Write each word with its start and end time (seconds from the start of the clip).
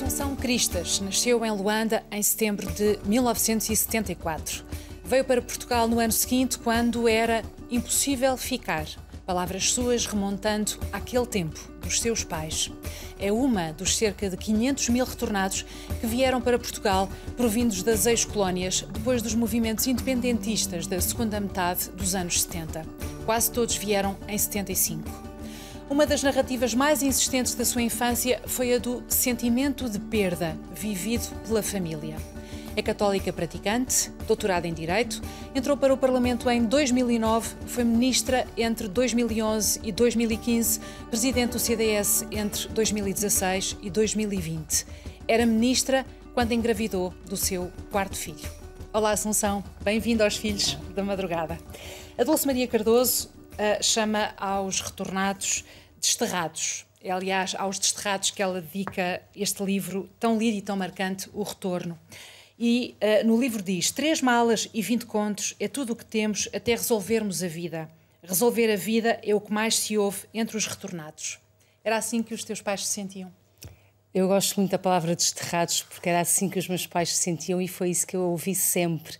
Assunção 0.00 0.34
Cristas 0.34 0.98
nasceu 0.98 1.44
em 1.44 1.50
Luanda 1.50 2.02
em 2.10 2.22
setembro 2.22 2.66
de 2.72 2.98
1974. 3.04 4.64
Veio 5.04 5.22
para 5.26 5.42
Portugal 5.42 5.86
no 5.86 6.00
ano 6.00 6.10
seguinte, 6.10 6.58
quando 6.58 7.06
era 7.06 7.42
impossível 7.70 8.34
ficar. 8.38 8.86
Palavras 9.26 9.74
suas 9.74 10.06
remontando 10.06 10.72
àquele 10.90 11.26
tempo 11.26 11.60
dos 11.82 12.00
seus 12.00 12.24
pais. 12.24 12.72
É 13.18 13.30
uma 13.30 13.74
dos 13.74 13.94
cerca 13.94 14.30
de 14.30 14.38
500 14.38 14.88
mil 14.88 15.04
retornados 15.04 15.66
que 16.00 16.06
vieram 16.06 16.40
para 16.40 16.58
Portugal 16.58 17.06
provindos 17.36 17.82
das 17.82 18.06
ex-colónias 18.06 18.86
depois 18.90 19.20
dos 19.20 19.34
movimentos 19.34 19.86
independentistas 19.86 20.86
da 20.86 20.98
segunda 20.98 21.38
metade 21.38 21.90
dos 21.90 22.14
anos 22.14 22.40
70. 22.40 22.86
Quase 23.26 23.52
todos 23.52 23.76
vieram 23.76 24.16
em 24.26 24.38
75. 24.38 25.29
Uma 25.90 26.06
das 26.06 26.22
narrativas 26.22 26.72
mais 26.72 27.02
insistentes 27.02 27.52
da 27.56 27.64
sua 27.64 27.82
infância 27.82 28.40
foi 28.46 28.72
a 28.72 28.78
do 28.78 29.02
sentimento 29.08 29.90
de 29.90 29.98
perda 29.98 30.56
vivido 30.72 31.28
pela 31.44 31.64
família. 31.64 32.16
É 32.76 32.80
católica 32.80 33.32
praticante, 33.32 34.08
doutorada 34.24 34.68
em 34.68 34.72
Direito, 34.72 35.20
entrou 35.52 35.76
para 35.76 35.92
o 35.92 35.96
Parlamento 35.96 36.48
em 36.48 36.64
2009, 36.64 37.56
foi 37.66 37.82
ministra 37.82 38.46
entre 38.56 38.86
2011 38.86 39.80
e 39.82 39.90
2015, 39.90 40.80
presidente 41.10 41.52
do 41.54 41.58
CDS 41.58 42.24
entre 42.30 42.68
2016 42.68 43.76
e 43.82 43.90
2020. 43.90 44.86
Era 45.26 45.44
ministra 45.44 46.06
quando 46.32 46.52
engravidou 46.52 47.12
do 47.28 47.36
seu 47.36 47.68
quarto 47.90 48.16
filho. 48.16 48.48
Olá, 48.92 49.10
Assunção, 49.10 49.64
bem-vindo 49.82 50.22
aos 50.22 50.36
Filhos 50.36 50.78
da 50.94 51.02
Madrugada. 51.02 51.58
A 52.16 52.22
Dulce 52.22 52.46
Maria 52.46 52.68
Cardoso 52.68 53.28
uh, 53.54 53.82
chama 53.82 54.32
aos 54.38 54.80
retornados 54.80 55.64
desterrados. 56.00 56.86
É, 57.02 57.10
aliás, 57.10 57.54
aos 57.54 57.78
desterrados 57.78 58.30
que 58.30 58.42
ela 58.42 58.60
dedica 58.60 59.22
este 59.34 59.62
livro 59.64 60.10
tão 60.18 60.38
lido 60.38 60.58
e 60.58 60.62
tão 60.62 60.76
marcante, 60.76 61.28
O 61.32 61.42
Retorno. 61.42 61.98
E 62.58 62.94
uh, 63.00 63.26
no 63.26 63.40
livro 63.40 63.62
diz: 63.62 63.90
Três 63.90 64.20
malas 64.20 64.68
e 64.74 64.82
vinte 64.82 65.06
contos 65.06 65.54
é 65.58 65.66
tudo 65.66 65.94
o 65.94 65.96
que 65.96 66.04
temos 66.04 66.48
até 66.54 66.72
resolvermos 66.72 67.42
a 67.42 67.48
vida. 67.48 67.90
Resolver 68.22 68.70
a 68.70 68.76
vida 68.76 69.18
é 69.22 69.34
o 69.34 69.40
que 69.40 69.50
mais 69.50 69.78
se 69.78 69.96
ouve 69.96 70.26
entre 70.34 70.56
os 70.56 70.66
retornados. 70.66 71.38
Era 71.82 71.96
assim 71.96 72.22
que 72.22 72.34
os 72.34 72.44
teus 72.44 72.60
pais 72.60 72.86
se 72.86 72.92
sentiam? 72.92 73.32
Eu 74.12 74.28
gosto 74.28 74.56
muito 74.58 74.72
da 74.72 74.78
palavra 74.78 75.16
desterrados 75.16 75.82
porque 75.82 76.08
era 76.08 76.20
assim 76.20 76.50
que 76.50 76.58
os 76.58 76.68
meus 76.68 76.86
pais 76.86 77.14
se 77.14 77.22
sentiam 77.22 77.62
e 77.62 77.66
foi 77.66 77.90
isso 77.90 78.06
que 78.06 78.16
eu 78.16 78.22
ouvi 78.22 78.54
sempre. 78.54 79.16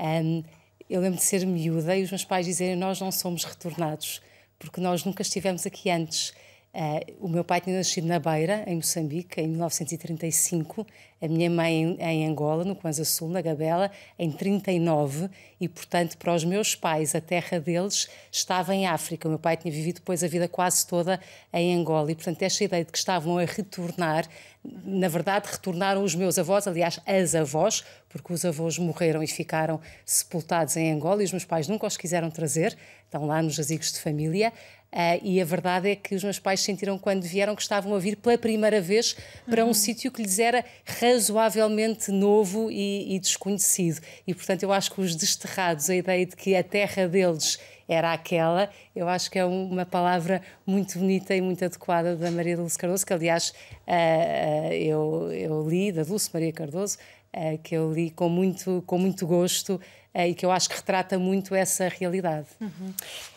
Um, 0.00 0.42
eu 0.88 1.00
lembro 1.00 1.18
de 1.18 1.24
ser 1.24 1.46
miúda 1.46 1.96
e 1.96 2.02
os 2.02 2.10
meus 2.10 2.24
pais 2.24 2.46
dizerem: 2.46 2.74
Nós 2.74 3.00
não 3.00 3.12
somos 3.12 3.44
retornados 3.44 4.20
porque 4.60 4.80
nós 4.80 5.04
nunca 5.04 5.22
estivemos 5.22 5.66
aqui 5.66 5.90
antes. 5.90 6.32
Uh, 6.72 7.26
o 7.26 7.28
meu 7.28 7.42
pai 7.42 7.60
tinha 7.60 7.76
nascido 7.76 8.06
na 8.06 8.20
Beira, 8.20 8.62
em 8.64 8.76
Moçambique, 8.76 9.40
em 9.40 9.48
1935, 9.48 10.86
a 11.20 11.26
minha 11.26 11.50
mãe 11.50 11.82
em, 11.82 11.96
em, 12.00 12.28
Angola, 12.28 12.64
no 12.64 12.76
Kwanza 12.76 13.04
Sul, 13.04 13.28
na 13.28 13.40
Gabela, 13.40 13.90
em 14.16 14.30
39, 14.30 15.28
e 15.60 15.68
portanto, 15.68 16.16
para 16.16 16.32
os 16.32 16.44
meus 16.44 16.76
pais, 16.76 17.12
a 17.12 17.20
terra 17.20 17.58
deles 17.58 18.08
estava 18.30 18.72
em 18.72 18.86
África. 18.86 19.26
O 19.26 19.30
meu 19.30 19.38
pai 19.38 19.56
tinha 19.56 19.72
vivido 19.72 19.96
depois 19.96 20.22
a 20.22 20.28
vida 20.28 20.46
quase 20.46 20.86
toda 20.86 21.20
em 21.52 21.74
Angola, 21.74 22.12
e 22.12 22.14
portanto, 22.14 22.40
esta 22.42 22.62
ideia 22.62 22.84
de 22.84 22.92
que 22.92 22.98
estavam 22.98 23.36
a 23.36 23.44
retornar, 23.44 24.28
na 24.62 25.08
verdade, 25.08 25.48
retornaram 25.50 26.04
os 26.04 26.14
meus 26.14 26.38
avós, 26.38 26.68
aliás, 26.68 27.00
as 27.04 27.34
avós, 27.34 27.82
porque 28.08 28.32
os 28.32 28.44
avós 28.44 28.78
morreram 28.78 29.24
e 29.24 29.26
ficaram 29.26 29.80
sepultados 30.04 30.76
em 30.76 30.92
Angola, 30.92 31.20
e 31.20 31.24
os 31.24 31.32
meus 31.32 31.44
pais 31.44 31.66
nunca 31.66 31.86
os 31.86 31.96
quiseram 31.96 32.30
trazer, 32.30 32.78
estão 33.04 33.26
lá 33.26 33.42
nos 33.42 33.54
jazigos 33.54 33.92
de 33.92 33.98
família. 33.98 34.52
Uh, 34.92 35.22
e 35.22 35.40
a 35.40 35.44
verdade 35.44 35.90
é 35.90 35.94
que 35.94 36.16
os 36.16 36.24
meus 36.24 36.40
pais 36.40 36.60
sentiram 36.60 36.98
quando 36.98 37.22
vieram 37.22 37.54
que 37.54 37.62
estavam 37.62 37.94
a 37.94 37.98
vir 38.00 38.16
pela 38.16 38.36
primeira 38.36 38.80
vez 38.80 39.16
para 39.48 39.64
uhum. 39.64 39.70
um 39.70 39.74
sítio 39.74 40.10
que 40.10 40.20
lhes 40.20 40.40
era 40.40 40.64
razoavelmente 40.84 42.10
novo 42.10 42.68
e, 42.72 43.14
e, 43.14 43.20
desconhecido. 43.20 44.00
E 44.26 44.34
portanto 44.34 44.64
eu 44.64 44.72
acho 44.72 44.90
que 44.90 45.00
os 45.00 45.14
desterrados, 45.14 45.88
a 45.88 45.94
ideia 45.94 46.26
de 46.26 46.34
que 46.34 46.56
a 46.56 46.64
terra 46.64 47.06
deles 47.06 47.56
era 47.88 48.12
aquela, 48.12 48.68
eu 48.94 49.08
acho 49.08 49.30
que 49.30 49.38
é 49.38 49.44
uma 49.44 49.86
palavra 49.86 50.42
muito 50.66 50.98
bonita 50.98 51.34
e 51.34 51.40
muito 51.40 51.64
adequada 51.64 52.16
da 52.16 52.30
Maria 52.30 52.56
Dulce 52.56 52.78
Cardoso, 52.78 53.06
que 53.06 53.12
aliás 53.12 53.52
uh, 53.86 54.72
eu, 54.72 55.32
eu 55.32 55.68
li, 55.68 55.92
da 55.92 56.02
Dulce 56.02 56.30
Maria 56.32 56.52
Cardoso, 56.52 56.98
uh, 57.34 57.58
que 57.58 57.76
eu 57.76 57.92
li 57.92 58.10
com 58.10 58.28
muito, 58.28 58.82
com 58.86 58.96
muito 58.96 59.26
gosto 59.26 59.74
uh, 59.74 59.80
e 60.14 60.34
que 60.34 60.44
eu 60.44 60.50
acho 60.50 60.68
que 60.68 60.76
retrata 60.76 61.18
muito 61.18 61.54
essa 61.54 61.88
realidade. 61.88 62.48
Uhum. 62.60 62.92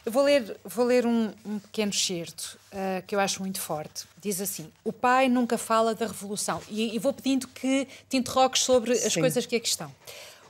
Eu 0.05 0.11
vou 0.11 0.23
ler, 0.23 0.57
vou 0.65 0.85
ler 0.85 1.05
um, 1.05 1.31
um 1.45 1.59
pequeno 1.59 1.91
excerto 1.91 2.57
uh, 2.71 3.05
que 3.05 3.15
eu 3.15 3.19
acho 3.19 3.41
muito 3.41 3.61
forte. 3.61 4.05
Diz 4.19 4.41
assim: 4.41 4.71
O 4.83 4.91
pai 4.91 5.29
nunca 5.29 5.57
fala 5.57 5.93
da 5.93 6.07
revolução. 6.07 6.61
E, 6.69 6.95
e 6.95 6.99
vou 6.99 7.13
pedindo 7.13 7.47
que 7.47 7.87
te 8.09 8.17
interrogues 8.17 8.63
sobre 8.63 8.95
Sim. 8.95 9.07
as 9.07 9.15
coisas 9.15 9.45
que 9.45 9.55
aqui 9.55 9.67
estão. 9.67 9.93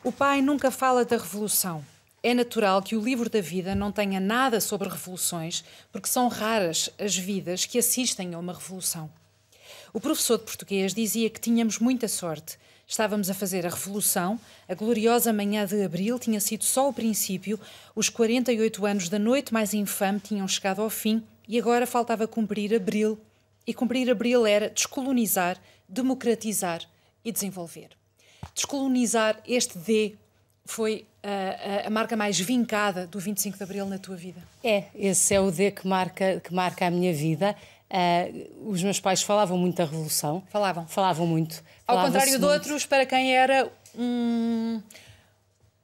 O 0.03 0.12
pai 0.12 0.41
nunca 0.41 0.72
fala 0.72 1.03
da 1.03 1.17
revolução. 1.17 1.83
É 2.22 2.33
natural 2.33 2.81
que 2.81 2.95
o 2.95 3.01
livro 3.01 3.29
da 3.29 3.41
vida 3.41 3.75
não 3.75 3.91
tenha 3.91 4.19
nada 4.19 4.62
sobre 4.62 4.88
revoluções, 4.88 5.63
porque 5.91 6.07
são 6.07 6.29
raras 6.29 6.89
as 6.97 7.17
vidas 7.17 7.66
que 7.66 7.78
assistem 7.78 8.33
a 8.33 8.39
uma 8.39 8.53
revolução. 8.53 9.12
O 9.91 10.00
professor 10.00 10.38
de 10.38 10.45
português 10.45 10.94
dizia 10.94 11.29
que 11.29 11.39
tínhamos 11.39 11.79
muita 11.79 12.07
sorte, 12.07 12.57
Estávamos 12.94 13.28
a 13.28 13.34
fazer 13.34 13.66
a 13.66 13.72
revolução, 13.72 14.40
a 14.70 14.76
gloriosa 14.76 15.34
manhã 15.34 15.66
de 15.66 15.84
abril 15.84 16.20
tinha 16.20 16.40
sido 16.40 16.64
só 16.64 16.88
o 16.88 16.94
princípio, 16.94 17.59
os 17.96 18.08
48 18.08 18.86
anos 18.86 19.09
da 19.09 19.18
noite 19.18 19.52
mais 19.52 19.74
infame 19.74 20.20
tinham 20.20 20.48
chegado 20.48 20.80
ao 20.80 20.92
fim 20.92 21.24
e 21.48 21.58
agora 21.58 21.88
faltava 21.88 22.28
cumprir 22.28 22.72
abril. 22.76 23.20
E 23.66 23.74
cumprir 23.74 24.12
abril 24.12 24.46
era 24.46 24.70
descolonizar, 24.70 25.59
democratizar 25.90 26.84
e 27.26 27.31
desenvolver. 27.31 27.90
Descolonizar, 28.54 29.42
este 29.48 29.75
D, 29.80 30.16
foi 30.64 31.08
a, 31.24 31.86
a, 31.86 31.88
a, 31.88 31.90
marca 31.90 32.16
mais 32.16 32.40
vincada 32.40 33.08
do 33.08 33.20
25 33.20 33.58
de 33.58 33.64
Abril 33.64 33.86
na 33.86 33.98
tua 33.98 34.16
vida? 34.16 34.42
É, 34.64 34.86
esse 34.96 35.34
é 35.34 35.40
o 35.40 35.52
D 35.52 35.72
que 35.72 35.88
marca, 35.88 36.40
que 36.40 36.54
marca 36.54 36.86
a 36.86 36.92
minha 36.92 37.14
vida. 37.14 37.56
Uh, 37.94 38.72
os 38.72 38.81
meus 38.81 39.00
pais 39.00 39.22
falavam 39.22 39.56
muito 39.56 39.78
da 39.78 39.86
Revolução. 39.86 40.42
Falavam? 40.50 40.88
Falavam 40.88 41.28
muito. 41.28 41.64
Ao 41.86 42.04
contrário 42.04 42.40
de 42.40 42.44
outros, 42.44 42.88
para 42.88 43.06
quem 43.06 43.36
era 43.36 43.72
um, 43.96 44.81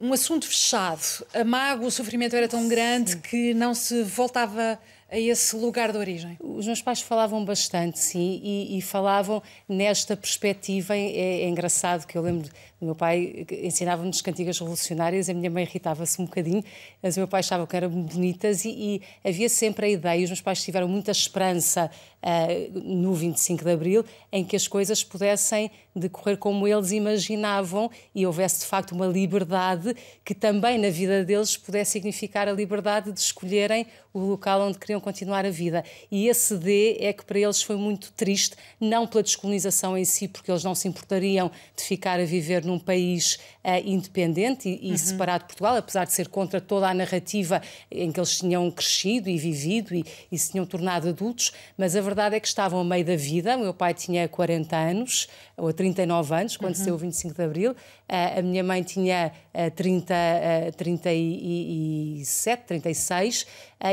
um 0.02 0.12
assunto 0.12 0.48
fechado. 0.48 1.24
A 1.36 1.44
mágoa, 1.44 1.88
o 1.88 1.92
sofrimento 1.92 2.36
era 2.36 2.48
tão 2.48 2.68
grande 2.68 3.12
Sim. 3.12 3.20
que 3.20 3.54
não 3.54 3.76
se 3.76 4.02
voltava 4.02 4.80
a 5.12 5.20
esse 5.20 5.56
lugar 5.56 5.92
de 5.92 5.98
origem? 5.98 6.38
Os 6.40 6.66
meus 6.66 6.82
pais 6.82 7.02
falavam 7.02 7.44
bastante, 7.44 8.00
sim, 8.00 8.40
e, 8.44 8.78
e 8.78 8.82
falavam 8.82 9.42
nesta 9.68 10.16
perspectiva. 10.16 10.96
É, 10.96 11.42
é, 11.44 11.48
engraçado 11.48 12.06
que 12.06 12.18
eu 12.18 12.22
lembro 12.22 12.50
do 12.80 12.86
meu 12.86 12.96
pai 12.96 13.46
ensinava-nos 13.64 14.22
cantigas 14.22 14.58
revolucionárias, 14.60 15.30
a 15.30 15.34
minha 15.34 15.50
mãe 15.50 15.64
irritava-se 15.64 16.22
um 16.22 16.26
bocadinho, 16.26 16.64
mas 17.02 17.18
o 17.18 17.20
meu 17.20 17.28
pai 17.28 17.40
achava 17.40 17.66
que 17.68 17.76
eram 17.76 17.90
bonitas 17.90 18.64
e, 18.64 18.70
e 18.70 19.02
havia 19.28 19.50
sempre 19.50 19.88
a 19.88 19.90
ideia, 19.90 20.24
os 20.24 20.30
meus 20.30 20.42
pais 20.42 20.64
tiveram 20.64 20.88
muita 20.88 21.12
esperança 21.12 21.92
uh, 22.24 22.80
no 22.80 23.14
25 23.14 23.64
de 23.64 23.72
Abril, 23.72 24.06
em 24.32 24.44
que 24.44 24.56
as 24.56 24.68
coisas 24.68 25.04
pudessem 25.04 25.72
decorrer 25.96 26.38
como 26.38 26.68
eles 26.68 26.92
imaginavam 26.92 27.90
e 28.16 28.26
houvesse 28.26 28.62
de 28.62 28.66
facto 28.66 28.94
uma 28.94 29.06
liberdade 29.06 29.96
que 30.24 30.34
também 30.34 30.78
na 30.78 30.90
vida 30.90 31.26
deles 31.26 31.58
pudesse 31.58 31.92
significar 31.92 32.48
a 32.48 32.54
liberdade 32.54 33.12
de 33.12 33.20
escolherem 33.20 33.86
o 34.14 34.20
local 34.20 34.62
onde 34.62 34.80
queriam 34.80 35.00
continuar 35.00 35.46
a 35.46 35.50
vida. 35.50 35.84
E 36.12 36.28
esse 36.28 36.58
D 36.58 36.98
é 37.00 37.14
que 37.14 37.24
para 37.24 37.38
eles 37.38 37.62
foi 37.62 37.76
muito 37.76 38.12
triste, 38.14 38.56
não 38.80 39.06
pela 39.06 39.22
descolonização 39.22 39.98
em 39.98 40.06
si, 40.06 40.28
porque 40.28 40.50
eles 40.50 40.64
não 40.64 40.74
se 40.74 40.88
importariam 40.88 41.52
de 41.76 41.84
ficar 41.84 42.20
a 42.20 42.26
viver 42.26 42.66
num 42.66 42.80
país 42.80 43.36
uh, 43.64 43.82
independente 43.86 44.68
e, 44.68 44.88
e 44.88 44.92
uhum. 44.92 44.98
separado 44.98 45.44
de 45.44 45.48
Portugal, 45.48 45.76
apesar 45.76 46.06
de 46.06 46.14
ser 46.14 46.28
contra 46.28 46.60
toda 46.60 46.90
a 46.90 46.94
narrativa 46.94 47.62
em 47.92 48.12
que 48.12 48.20
eles 48.20 48.38
tinham 48.38 48.70
crescido 48.72 49.30
e 49.30 49.38
vivido 49.38 49.94
e, 49.94 50.04
e 50.32 50.38
se 50.38 50.52
tinham 50.52 50.66
tornado 50.66 51.10
adultos, 51.10 51.52
mas 51.78 51.96
a 51.96 52.02
verdade 52.10 52.36
é 52.36 52.40
que 52.40 52.48
estavam 52.48 52.82
a 52.82 52.84
meio 52.84 53.06
da 53.06 53.16
vida. 53.16 53.56
O 53.56 53.60
meu 53.60 53.74
pai 53.74 53.94
tinha 53.94 54.28
40 54.28 54.76
anos, 54.76 55.28
ou 55.56 55.72
39 55.72 56.34
anos, 56.34 56.58
quando 56.58 56.76
uhum. 56.76 56.84
saiu 56.84 56.96
o 56.96 56.98
25 56.98 57.36
de 57.36 57.44
Abril. 57.44 57.72
Uh, 57.72 58.40
a 58.40 58.42
minha 58.42 58.64
mãe 58.64 58.84
tinha 58.84 59.32
uh, 59.54 59.72
30, 59.72 60.14
uh, 60.14 60.72
37, 60.76 62.66
36, 62.66 63.44
uh, 63.44 63.48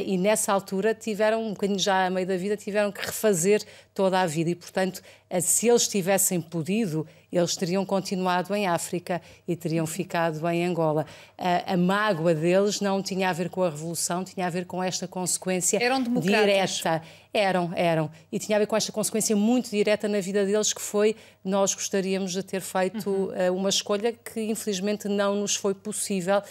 e 0.05 0.17
nessa 0.17 0.53
altura 0.53 0.95
tiveram, 0.95 1.45
um 1.45 1.51
bocadinho 1.51 1.79
já 1.79 2.07
a 2.07 2.11
meio 2.11 2.27
da 2.27 2.37
vida, 2.37 2.57
tiveram 2.57 2.91
que 2.91 3.05
refazer 3.05 3.63
toda 3.97 4.21
a 4.21 4.27
vida. 4.27 4.51
E, 4.51 4.55
portanto, 4.55 4.99
uh, 4.99 5.41
se 5.41 5.67
eles 5.67 5.89
tivessem 5.89 6.39
podido, 6.39 7.07
eles 7.33 7.57
teriam 7.57 7.85
continuado 7.85 8.55
em 8.55 8.69
África 8.69 9.21
e 9.49 9.57
teriam 9.57 9.87
ficado 9.87 10.47
em 10.49 10.67
Angola. 10.67 11.07
Uh, 11.39 11.73
a 11.73 11.77
mágoa 11.79 12.35
deles 12.35 12.81
não 12.81 13.03
tinha 13.03 13.31
a 13.31 13.33
ver 13.33 13.49
com 13.49 13.63
a 13.63 13.71
revolução, 13.71 14.23
tinha 14.23 14.47
a 14.47 14.51
ver 14.51 14.67
com 14.67 14.83
esta 14.83 15.09
consequência 15.09 15.83
eram 15.83 16.03
direta. 16.21 17.03
Eram, 17.33 17.71
eram. 17.75 18.11
E 18.31 18.39
tinha 18.39 18.57
a 18.57 18.59
ver 18.59 18.67
com 18.67 18.77
esta 18.77 18.93
consequência 18.93 19.35
muito 19.35 19.71
direta 19.71 20.07
na 20.09 20.21
vida 20.21 20.45
deles, 20.45 20.73
que 20.73 20.81
foi 20.81 21.17
nós 21.43 21.75
gostaríamos 21.75 22.33
de 22.33 22.43
ter 22.43 22.61
feito 22.61 23.11
uhum. 23.11 23.29
uh, 23.29 23.57
uma 23.57 23.71
escolha 23.71 24.13
que 24.13 24.43
infelizmente 24.43 25.09
não 25.09 25.35
nos 25.35 25.57
foi 25.57 25.75
possível, 25.75 26.43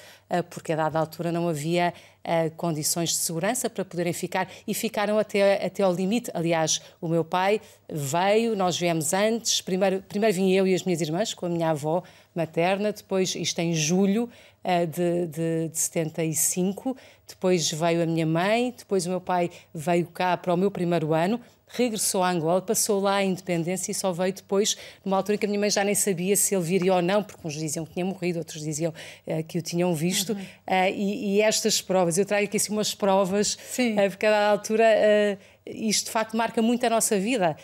porque 0.50 0.74
a 0.74 0.76
dada 0.76 0.98
altura 1.00 1.32
não 1.32 1.48
havia 1.48 1.94
uh, 2.26 2.52
condições 2.56 3.10
de 3.10 3.16
segurança 3.16 3.70
para 3.70 3.86
poderem 3.86 4.12
ficar 4.12 4.50
e 4.68 4.74
ficaram 4.74 5.18
até, 5.18 5.66
até 5.66 5.84
ao 5.84 5.94
limite. 5.94 6.32
Aliás, 6.34 6.82
o 7.00 7.08
meu 7.08 7.24
pai 7.24 7.62
veio, 7.90 8.56
nós 8.56 8.78
viemos 8.78 9.14
antes, 9.14 9.62
primeiro, 9.62 10.02
primeiro 10.02 10.36
vim 10.36 10.52
eu 10.52 10.66
e 10.68 10.74
as 10.74 10.84
minhas 10.84 11.02
irmãs 11.02 11.34
com 11.34 11.46
a 11.46 11.50
minha 11.50 11.70
avó 11.70 12.04
materna, 12.34 12.92
depois, 12.92 13.36
isto 13.36 13.60
em 13.60 13.74
julho 13.74 14.30
uh, 14.64 14.88
de, 14.88 15.28
de, 15.28 15.70
de 15.70 15.78
75, 15.78 16.98
depois 17.28 17.72
veio 17.72 18.04
a 18.04 18.06
minha 18.06 18.26
mãe, 18.26 18.74
depois 18.78 19.06
o 19.06 19.10
meu 19.10 19.22
pai 19.22 19.50
veio 19.74 20.08
cá 20.08 20.36
para 20.36 20.54
o 20.54 20.58
meu 20.58 20.72
primeiro 20.72 21.14
ano 21.14 21.40
regressou 21.76 22.24
a 22.24 22.30
Angola, 22.30 22.62
passou 22.62 23.00
lá 23.00 23.16
a 23.16 23.24
independência 23.24 23.92
e 23.92 23.96
só 23.96 24.12
veio 24.12 24.34
depois, 24.34 24.78
numa 25.04 25.18
altura 25.18 25.36
em 25.36 25.38
que 25.38 25.46
a 25.46 25.50
minha 25.50 25.60
mãe 25.60 25.70
já 25.70 25.84
nem 25.84 25.96
sabia 25.96 26.36
se 26.36 26.56
ele 26.56 26.64
viria 26.64 26.96
ou 26.96 27.02
não, 27.02 27.24
porque 27.24 27.48
uns 27.48 27.54
diziam 27.54 27.86
que 27.86 27.94
tinha 27.94 28.06
morrido, 28.06 28.40
outros 28.40 28.62
diziam 28.62 28.94
uh, 29.28 29.44
que 29.44 29.58
o 29.58 29.62
tinham 29.62 29.94
visto. 29.94 30.34
Uhum. 30.34 30.40
Uh, 30.40 30.94
e, 30.96 31.38
e, 31.38 31.42
estas 31.42 31.82
provas, 31.82 32.18
eu 32.18 32.26
trago 32.26 32.46
aqui 32.46 32.58
assim 32.58 32.72
umas 32.72 32.94
provas, 32.94 33.54
uh, 33.54 34.10
porque 34.10 34.26
a 34.26 34.50
altura 34.50 34.86
isto 35.66 36.06
de 36.06 36.12
facto 36.12 36.38
marca 36.38 36.62
muito 36.62 36.86
a 36.86 36.90
nossa 36.90 37.18
vida. 37.20 37.58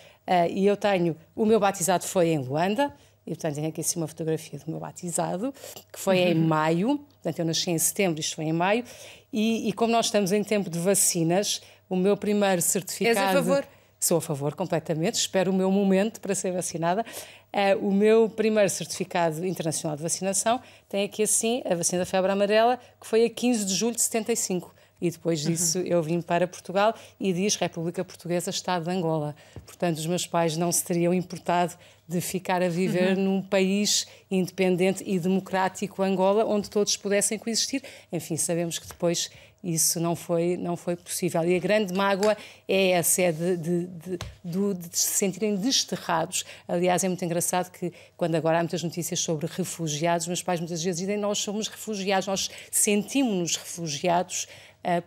e 0.49 0.65
eu 0.65 0.75
tenho, 0.75 1.15
o 1.35 1.45
meu 1.45 1.59
batizado 1.59 2.03
foi 2.03 2.29
em 2.29 2.39
Luanda, 2.39 2.93
e 3.25 3.31
portanto 3.31 3.55
tenho 3.55 3.67
aqui 3.67 3.81
assim 3.81 3.99
uma 3.99 4.07
fotografia 4.07 4.57
do 4.57 4.71
meu 4.71 4.79
batizado, 4.79 5.53
que 5.91 5.99
foi 5.99 6.21
uhum. 6.21 6.27
em 6.29 6.35
maio, 6.35 6.97
portanto 6.97 7.39
eu 7.39 7.45
nasci 7.45 7.69
em 7.69 7.77
setembro, 7.77 8.19
isto 8.19 8.35
foi 8.35 8.45
em 8.45 8.53
maio, 8.53 8.83
e, 9.31 9.69
e 9.69 9.73
como 9.73 9.91
nós 9.91 10.07
estamos 10.07 10.31
em 10.31 10.43
tempo 10.43 10.69
de 10.69 10.79
vacinas, 10.79 11.61
o 11.89 11.95
meu 11.95 12.15
primeiro 12.17 12.61
certificado. 12.61 13.19
És 13.19 13.29
a 13.29 13.33
favor? 13.33 13.67
Sou 14.03 14.17
a 14.17 14.21
favor 14.21 14.55
completamente, 14.55 15.13
espero 15.13 15.51
o 15.51 15.53
meu 15.53 15.69
momento 15.69 16.19
para 16.19 16.33
ser 16.33 16.51
vacinada. 16.51 17.05
Uh, 17.53 17.87
o 17.87 17.93
meu 17.93 18.27
primeiro 18.27 18.67
certificado 18.67 19.45
internacional 19.45 19.95
de 19.95 20.01
vacinação 20.01 20.59
tem 20.89 21.03
aqui 21.03 21.21
assim 21.21 21.61
a 21.69 21.75
vacina 21.75 21.99
da 21.99 22.05
febre 22.05 22.31
amarela, 22.31 22.79
que 22.99 23.05
foi 23.05 23.25
a 23.25 23.29
15 23.29 23.63
de 23.63 23.75
julho 23.75 23.93
de 23.93 24.01
75 24.01 24.73
e 25.01 25.09
depois 25.09 25.43
uhum. 25.43 25.51
disso 25.51 25.79
uhum. 25.79 25.85
eu 25.85 26.01
vim 26.01 26.21
para 26.21 26.47
Portugal 26.47 26.95
e 27.19 27.33
diz 27.33 27.55
República 27.55 28.05
Portuguesa, 28.05 28.51
Estado 28.51 28.85
de 28.85 28.91
Angola. 28.91 29.35
Portanto, 29.65 29.97
os 29.97 30.05
meus 30.05 30.27
pais 30.27 30.55
não 30.55 30.71
se 30.71 30.83
teriam 30.83 31.13
importado 31.13 31.73
de 32.07 32.21
ficar 32.21 32.61
a 32.61 32.69
viver 32.69 33.17
uhum. 33.17 33.23
num 33.23 33.41
país 33.41 34.07
independente 34.29 35.03
e 35.05 35.19
democrático, 35.19 36.03
Angola, 36.03 36.45
onde 36.45 36.69
todos 36.69 36.95
pudessem 36.97 37.39
coexistir. 37.39 37.83
Enfim, 38.11 38.37
sabemos 38.37 38.77
que 38.77 38.87
depois 38.87 39.31
isso 39.63 39.99
não 39.99 40.15
foi, 40.15 40.57
não 40.57 40.75
foi 40.75 40.95
possível. 40.95 41.43
E 41.43 41.55
a 41.55 41.59
grande 41.59 41.93
mágoa 41.93 42.35
é 42.67 42.91
essa, 42.91 43.21
é 43.21 43.31
de, 43.31 43.57
de, 43.57 43.87
de, 43.87 44.73
de, 44.73 44.97
se 44.97 45.17
sentirem 45.17 45.55
desterrados. 45.55 46.43
Aliás, 46.67 47.03
é 47.03 47.07
muito 47.07 47.23
engraçado 47.23 47.71
que, 47.71 47.93
quando 48.17 48.35
agora 48.35 48.57
há 48.57 48.61
muitas 48.61 48.81
notícias 48.81 49.19
sobre 49.19 49.45
refugiados, 49.45 50.27
meus 50.27 50.41
pais 50.41 50.59
muitas 50.59 50.83
vezes 50.83 50.99
dizem 50.99 51.17
nós 51.17 51.37
somos 51.37 51.67
refugiados, 51.67 52.27
nós 52.27 52.49
sentimos-nos 52.71 53.55
refugiados 53.55 54.47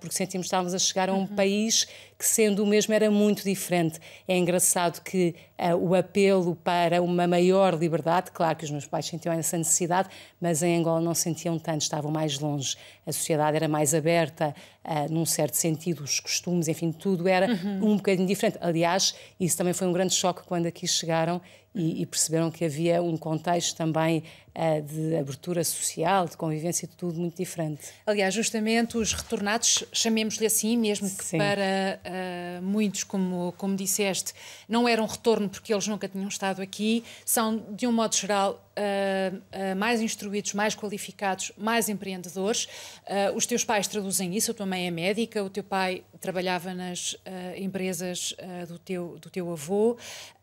porque 0.00 0.14
sentimos 0.14 0.44
que 0.44 0.48
estávamos 0.48 0.74
a 0.74 0.78
chegar 0.78 1.08
a 1.08 1.12
um 1.12 1.20
uhum. 1.20 1.26
país 1.26 1.86
que, 2.18 2.26
sendo 2.26 2.62
o 2.62 2.66
mesmo, 2.66 2.94
era 2.94 3.10
muito 3.10 3.42
diferente. 3.42 3.98
É 4.26 4.36
engraçado 4.36 5.02
que 5.02 5.34
uh, 5.58 5.74
o 5.76 5.94
apelo 5.94 6.54
para 6.56 7.02
uma 7.02 7.26
maior 7.26 7.74
liberdade, 7.74 8.30
claro 8.30 8.56
que 8.56 8.64
os 8.64 8.70
meus 8.70 8.86
pais 8.86 9.06
sentiam 9.06 9.34
essa 9.34 9.58
necessidade, 9.58 10.08
mas 10.40 10.62
em 10.62 10.78
Angola 10.78 11.00
não 11.00 11.14
sentiam 11.14 11.58
tanto, 11.58 11.82
estavam 11.82 12.10
mais 12.10 12.38
longe. 12.38 12.76
A 13.06 13.12
sociedade 13.12 13.56
era 13.56 13.68
mais 13.68 13.94
aberta, 13.94 14.54
uh, 14.84 15.12
num 15.12 15.24
certo 15.24 15.54
sentido, 15.54 16.02
os 16.02 16.20
costumes, 16.20 16.68
enfim, 16.68 16.92
tudo 16.92 17.28
era 17.28 17.48
uhum. 17.48 17.92
um 17.92 17.96
bocadinho 17.96 18.26
diferente. 18.26 18.58
Aliás, 18.60 19.14
isso 19.38 19.56
também 19.56 19.72
foi 19.72 19.86
um 19.86 19.92
grande 19.92 20.14
choque 20.14 20.42
quando 20.44 20.66
aqui 20.66 20.86
chegaram 20.86 21.40
e, 21.74 22.02
e 22.02 22.06
perceberam 22.06 22.50
que 22.50 22.64
havia 22.64 23.02
um 23.02 23.16
contexto 23.16 23.76
também 23.76 24.22
uh, 24.54 24.82
de 24.82 25.16
abertura 25.16 25.64
social, 25.64 26.26
de 26.28 26.36
convivência, 26.36 26.86
de 26.86 26.94
tudo 26.94 27.18
muito 27.18 27.36
diferente. 27.36 27.88
Aliás, 28.06 28.32
justamente 28.32 28.96
os 28.96 29.12
retornados, 29.12 29.84
chamemos-lhe 29.92 30.46
assim, 30.46 30.76
mesmo 30.76 31.10
que 31.10 31.24
Sim. 31.24 31.38
para 31.38 32.00
uh, 32.04 32.62
muitos, 32.62 33.02
como, 33.02 33.52
como 33.58 33.74
disseste, 33.74 34.32
não 34.68 34.88
eram 34.88 35.04
retorno 35.06 35.48
porque 35.48 35.72
eles 35.72 35.88
nunca 35.88 36.08
tinham 36.08 36.28
estado 36.28 36.62
aqui, 36.62 37.02
são, 37.24 37.64
de 37.70 37.86
um 37.86 37.92
modo 37.92 38.14
geral, 38.14 38.63
Uh, 38.76 39.76
mais 39.76 40.00
instruídos, 40.00 40.52
mais 40.52 40.74
qualificados, 40.74 41.52
mais 41.56 41.88
empreendedores. 41.88 42.64
Uh, 43.04 43.36
os 43.36 43.46
teus 43.46 43.64
pais 43.64 43.86
traduzem 43.86 44.36
isso, 44.36 44.50
a 44.50 44.54
tua 44.54 44.66
mãe 44.66 44.86
é 44.86 44.90
médica, 44.90 45.44
o 45.44 45.50
teu 45.50 45.62
pai 45.62 46.02
trabalhava 46.20 46.72
nas 46.72 47.16
empresas 47.56 48.34
do, 48.66 48.78
teu, 48.78 49.18
do 49.20 49.28
teu 49.28 49.52
avô. 49.52 49.96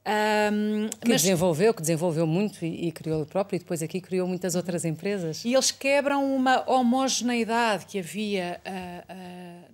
Um, 0.04 0.90
que 0.90 1.10
mas... 1.10 1.22
desenvolveu, 1.22 1.74
que 1.76 1.82
desenvolveu 1.82 2.26
muito 2.26 2.66
e, 2.66 2.88
e, 2.88 2.92
criou 2.92 3.22
o 3.22 3.26
próprio, 3.26 3.58
e 3.58 3.60
depois 3.60 3.84
aqui 3.84 4.02
criou 4.02 4.28
muitas 4.28 4.56
outras 4.56 4.84
empresas. 4.84 5.46
E 5.46 5.54
eles 5.54 5.70
quebram 5.70 6.36
uma 6.36 6.68
homogeneidade 6.68 7.86
que 7.86 8.00
havia 8.00 8.60
uh, 8.66 9.14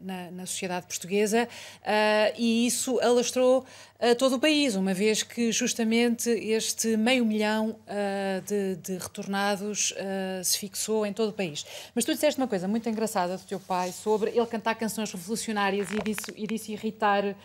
na, 0.07 0.31
na, 0.31 0.45
sociedade 0.45 0.87
portuguesa 0.87 1.47
uh, 1.47 2.33
e 2.37 2.65
isso 2.65 2.99
alastrou 3.01 3.65
a 3.99 4.15
todo 4.15 4.35
o 4.35 4.39
país, 4.39 4.75
uma 4.75 4.93
vez 4.93 5.23
que 5.23 5.51
justamente 5.51 6.29
este 6.29 6.95
meio 6.95 7.25
milhão 7.25 7.75
de, 8.45 8.75
de, 8.75 8.95
retornados 8.99 9.91
se 10.43 10.59
fixou 10.59 11.03
em 11.03 11.11
todo 11.11 11.29
o 11.29 11.33
país. 11.33 11.65
Mas 11.95 12.05
tu 12.05 12.13
disseste 12.13 12.39
uma 12.39 12.47
coisa 12.47 12.67
muito 12.67 12.87
engraçada 12.87 13.35
do 13.35 13.43
teu 13.43 13.59
pai 13.59 13.91
sobre 13.91 14.29
ele 14.29 14.45
cantar 14.45 14.75
canções 14.75 15.11
revolucionárias 15.11 15.87
e 15.89 15.99
disso, 16.03 16.31
e 16.35 16.45
disso 16.45 16.71
irritar 16.71 17.35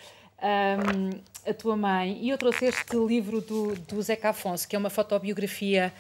um, 0.43 1.21
a 1.49 1.55
tua 1.55 1.77
mãe. 1.77 2.19
E 2.21 2.31
eu 2.31 2.39
trouxe 2.39 2.67
este 2.67 2.97
livro 2.97 3.41
do, 3.41 3.75
do 3.77 4.03
Zeca 4.03 4.31
Afonso, 4.31 4.67
que 4.67 4.77
é 4.77 4.79
uma 4.79 4.91
fotobiografia 4.91 5.93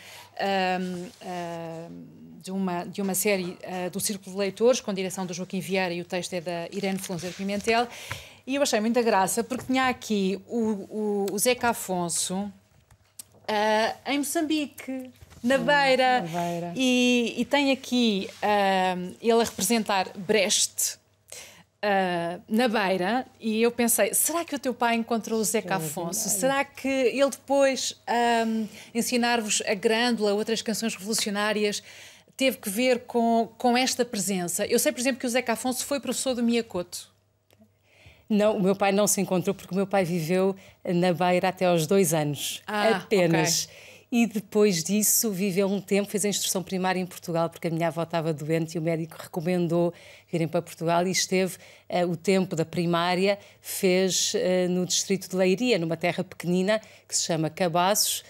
um, 0.80 1.04
um, 1.04 2.40
de, 2.40 2.50
uma, 2.50 2.84
de 2.84 3.02
uma 3.02 3.14
série 3.14 3.56
uh, 3.62 3.90
do 3.90 4.00
Círculo 4.00 4.32
de 4.32 4.38
Leitores, 4.38 4.80
com 4.80 4.92
direção 4.92 5.24
do 5.24 5.32
Joaquim 5.32 5.60
Vieira, 5.60 5.94
e 5.94 6.00
o 6.00 6.04
texto 6.04 6.34
é 6.34 6.40
da 6.40 6.68
Irene 6.72 6.98
Flunzer 6.98 7.32
Pimentel. 7.32 7.86
E 8.46 8.56
eu 8.56 8.62
achei 8.62 8.80
muita 8.80 9.02
graça, 9.02 9.44
porque 9.44 9.66
tinha 9.66 9.88
aqui 9.88 10.40
o, 10.48 10.58
o, 10.58 11.26
o 11.32 11.38
Zeca 11.38 11.70
Afonso 11.70 12.36
uh, 12.36 12.52
em 14.06 14.18
Moçambique 14.18 15.10
na 15.42 15.58
beira. 15.58 16.20
Na 16.22 16.26
beira. 16.26 16.72
E, 16.76 17.34
e, 17.36 17.44
tem 17.44 17.72
aqui 17.72 18.28
uh, 18.42 19.14
ele 19.20 19.40
a 19.40 19.44
representar 19.44 20.08
Brest, 20.16 20.96
Uh, 21.84 22.40
na 22.48 22.68
beira 22.68 23.26
e 23.40 23.60
eu 23.60 23.72
pensei: 23.72 24.14
será 24.14 24.44
que 24.44 24.54
o 24.54 24.58
teu 24.58 24.72
pai 24.72 24.94
encontrou 24.94 25.40
o 25.40 25.44
Zeca 25.44 25.76
Afonso? 25.76 26.28
Será 26.28 26.64
que 26.64 26.86
ele 26.86 27.30
depois 27.30 28.00
um, 28.46 28.68
ensinar-vos 28.94 29.60
a 29.66 29.74
Grândola, 29.74 30.32
outras 30.32 30.62
canções 30.62 30.94
revolucionárias, 30.94 31.82
teve 32.36 32.58
que 32.58 32.70
ver 32.70 33.00
com, 33.00 33.52
com 33.58 33.76
esta 33.76 34.04
presença? 34.04 34.64
Eu 34.64 34.78
sei, 34.78 34.92
por 34.92 35.00
exemplo, 35.00 35.18
que 35.18 35.26
o 35.26 35.28
Zeca 35.28 35.54
Afonso 35.54 35.84
foi 35.84 35.98
professor 35.98 36.34
do 36.36 36.42
Miyakoto. 36.44 37.10
Não, 38.28 38.56
o 38.56 38.62
meu 38.62 38.76
pai 38.76 38.92
não 38.92 39.08
se 39.08 39.20
encontrou 39.20 39.52
porque 39.52 39.74
o 39.74 39.76
meu 39.76 39.86
pai 39.86 40.04
viveu 40.04 40.54
na 40.84 41.12
Beira 41.12 41.48
até 41.48 41.66
aos 41.66 41.88
dois 41.88 42.14
anos, 42.14 42.62
ah, 42.64 42.90
apenas. 42.90 43.64
Okay 43.64 43.91
e 44.12 44.26
depois 44.26 44.84
disso 44.84 45.30
viveu 45.30 45.66
um 45.66 45.80
tempo, 45.80 46.10
fez 46.10 46.26
a 46.26 46.28
instrução 46.28 46.62
primária 46.62 47.00
em 47.00 47.06
Portugal, 47.06 47.48
porque 47.48 47.68
a 47.68 47.70
minha 47.70 47.88
avó 47.88 48.02
estava 48.02 48.30
doente 48.30 48.74
e 48.74 48.78
o 48.78 48.82
médico 48.82 49.16
recomendou 49.18 49.94
virem 50.30 50.46
para 50.46 50.60
Portugal. 50.60 51.06
E 51.06 51.10
esteve 51.10 51.56
uh, 51.88 52.06
o 52.10 52.14
tempo 52.14 52.54
da 52.54 52.66
primária, 52.66 53.38
fez 53.62 54.34
uh, 54.34 54.68
no 54.68 54.84
distrito 54.84 55.30
de 55.30 55.34
Leiria, 55.34 55.78
numa 55.78 55.96
terra 55.96 56.22
pequenina 56.22 56.78
que 57.08 57.16
se 57.16 57.22
chama 57.24 57.48
Cabaços, 57.48 58.22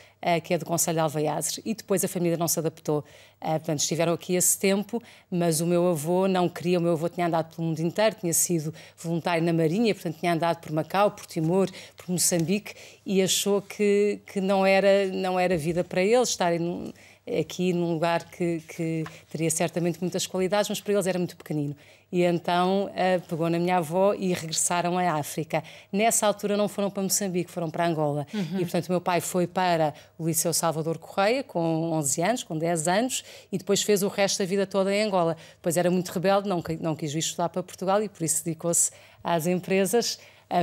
que 0.44 0.54
é 0.54 0.58
do 0.58 0.64
Conselho 0.64 0.96
de 0.96 1.00
Alveiazes, 1.00 1.60
e 1.64 1.74
depois 1.74 2.04
a 2.04 2.08
família 2.08 2.36
não 2.36 2.46
se 2.46 2.58
adaptou. 2.58 3.04
Uh, 3.40 3.50
portanto, 3.50 3.80
estiveram 3.80 4.12
aqui 4.12 4.34
esse 4.34 4.56
tempo, 4.56 5.02
mas 5.28 5.60
o 5.60 5.66
meu 5.66 5.88
avô 5.88 6.28
não 6.28 6.48
queria, 6.48 6.78
o 6.78 6.82
meu 6.82 6.92
avô 6.92 7.08
tinha 7.08 7.26
andado 7.26 7.54
pelo 7.54 7.66
mundo 7.66 7.80
inteiro, 7.80 8.14
tinha 8.20 8.32
sido 8.32 8.72
voluntário 8.96 9.42
na 9.42 9.52
Marinha, 9.52 9.92
portanto 9.92 10.18
tinha 10.20 10.32
andado 10.32 10.60
por 10.60 10.70
Macau, 10.70 11.10
por 11.10 11.26
Timor, 11.26 11.68
por 11.96 12.08
Moçambique, 12.12 12.74
e 13.04 13.20
achou 13.20 13.60
que, 13.60 14.20
que 14.26 14.40
não, 14.40 14.64
era, 14.64 15.08
não 15.08 15.40
era 15.40 15.56
vida 15.56 15.82
para 15.82 16.02
eles 16.02 16.28
estarem 16.28 16.60
num, 16.60 16.92
aqui 17.26 17.72
num 17.72 17.92
lugar 17.92 18.24
que, 18.24 18.60
que 18.60 19.04
teria 19.30 19.50
certamente 19.50 20.00
muitas 20.00 20.26
qualidades, 20.26 20.68
mas 20.68 20.80
para 20.80 20.92
eles 20.92 21.06
era 21.06 21.18
muito 21.18 21.36
pequenino 21.36 21.76
e 22.12 22.22
então 22.24 22.84
uh, 22.84 23.20
pegou 23.26 23.48
na 23.48 23.58
minha 23.58 23.78
avó 23.78 24.12
e 24.12 24.34
regressaram 24.34 24.98
à 24.98 25.14
África. 25.14 25.64
Nessa 25.90 26.26
altura 26.26 26.58
não 26.58 26.68
foram 26.68 26.90
para 26.90 27.02
Moçambique, 27.02 27.50
foram 27.50 27.70
para 27.70 27.86
Angola. 27.86 28.26
Uhum. 28.34 28.58
E 28.58 28.58
portanto 28.58 28.86
o 28.88 28.92
meu 28.92 29.00
pai 29.00 29.22
foi 29.22 29.46
para 29.46 29.94
o 30.18 30.26
Liceu 30.26 30.52
Salvador 30.52 30.98
Correia 30.98 31.42
com 31.42 31.90
11 31.92 32.22
anos, 32.22 32.42
com 32.42 32.56
10 32.58 32.86
anos, 32.86 33.24
e 33.50 33.56
depois 33.56 33.82
fez 33.82 34.02
o 34.02 34.08
resto 34.08 34.40
da 34.40 34.44
vida 34.44 34.66
toda 34.66 34.94
em 34.94 35.04
Angola. 35.04 35.38
Depois 35.54 35.78
era 35.78 35.90
muito 35.90 36.10
rebelde, 36.10 36.46
não, 36.46 36.62
não 36.80 36.94
quis 36.94 37.14
vir 37.14 37.20
estudar 37.20 37.48
para 37.48 37.62
Portugal 37.62 38.02
e 38.02 38.10
por 38.10 38.22
isso 38.22 38.44
dedicou-se 38.44 38.90
às 39.24 39.46
empresas 39.46 40.18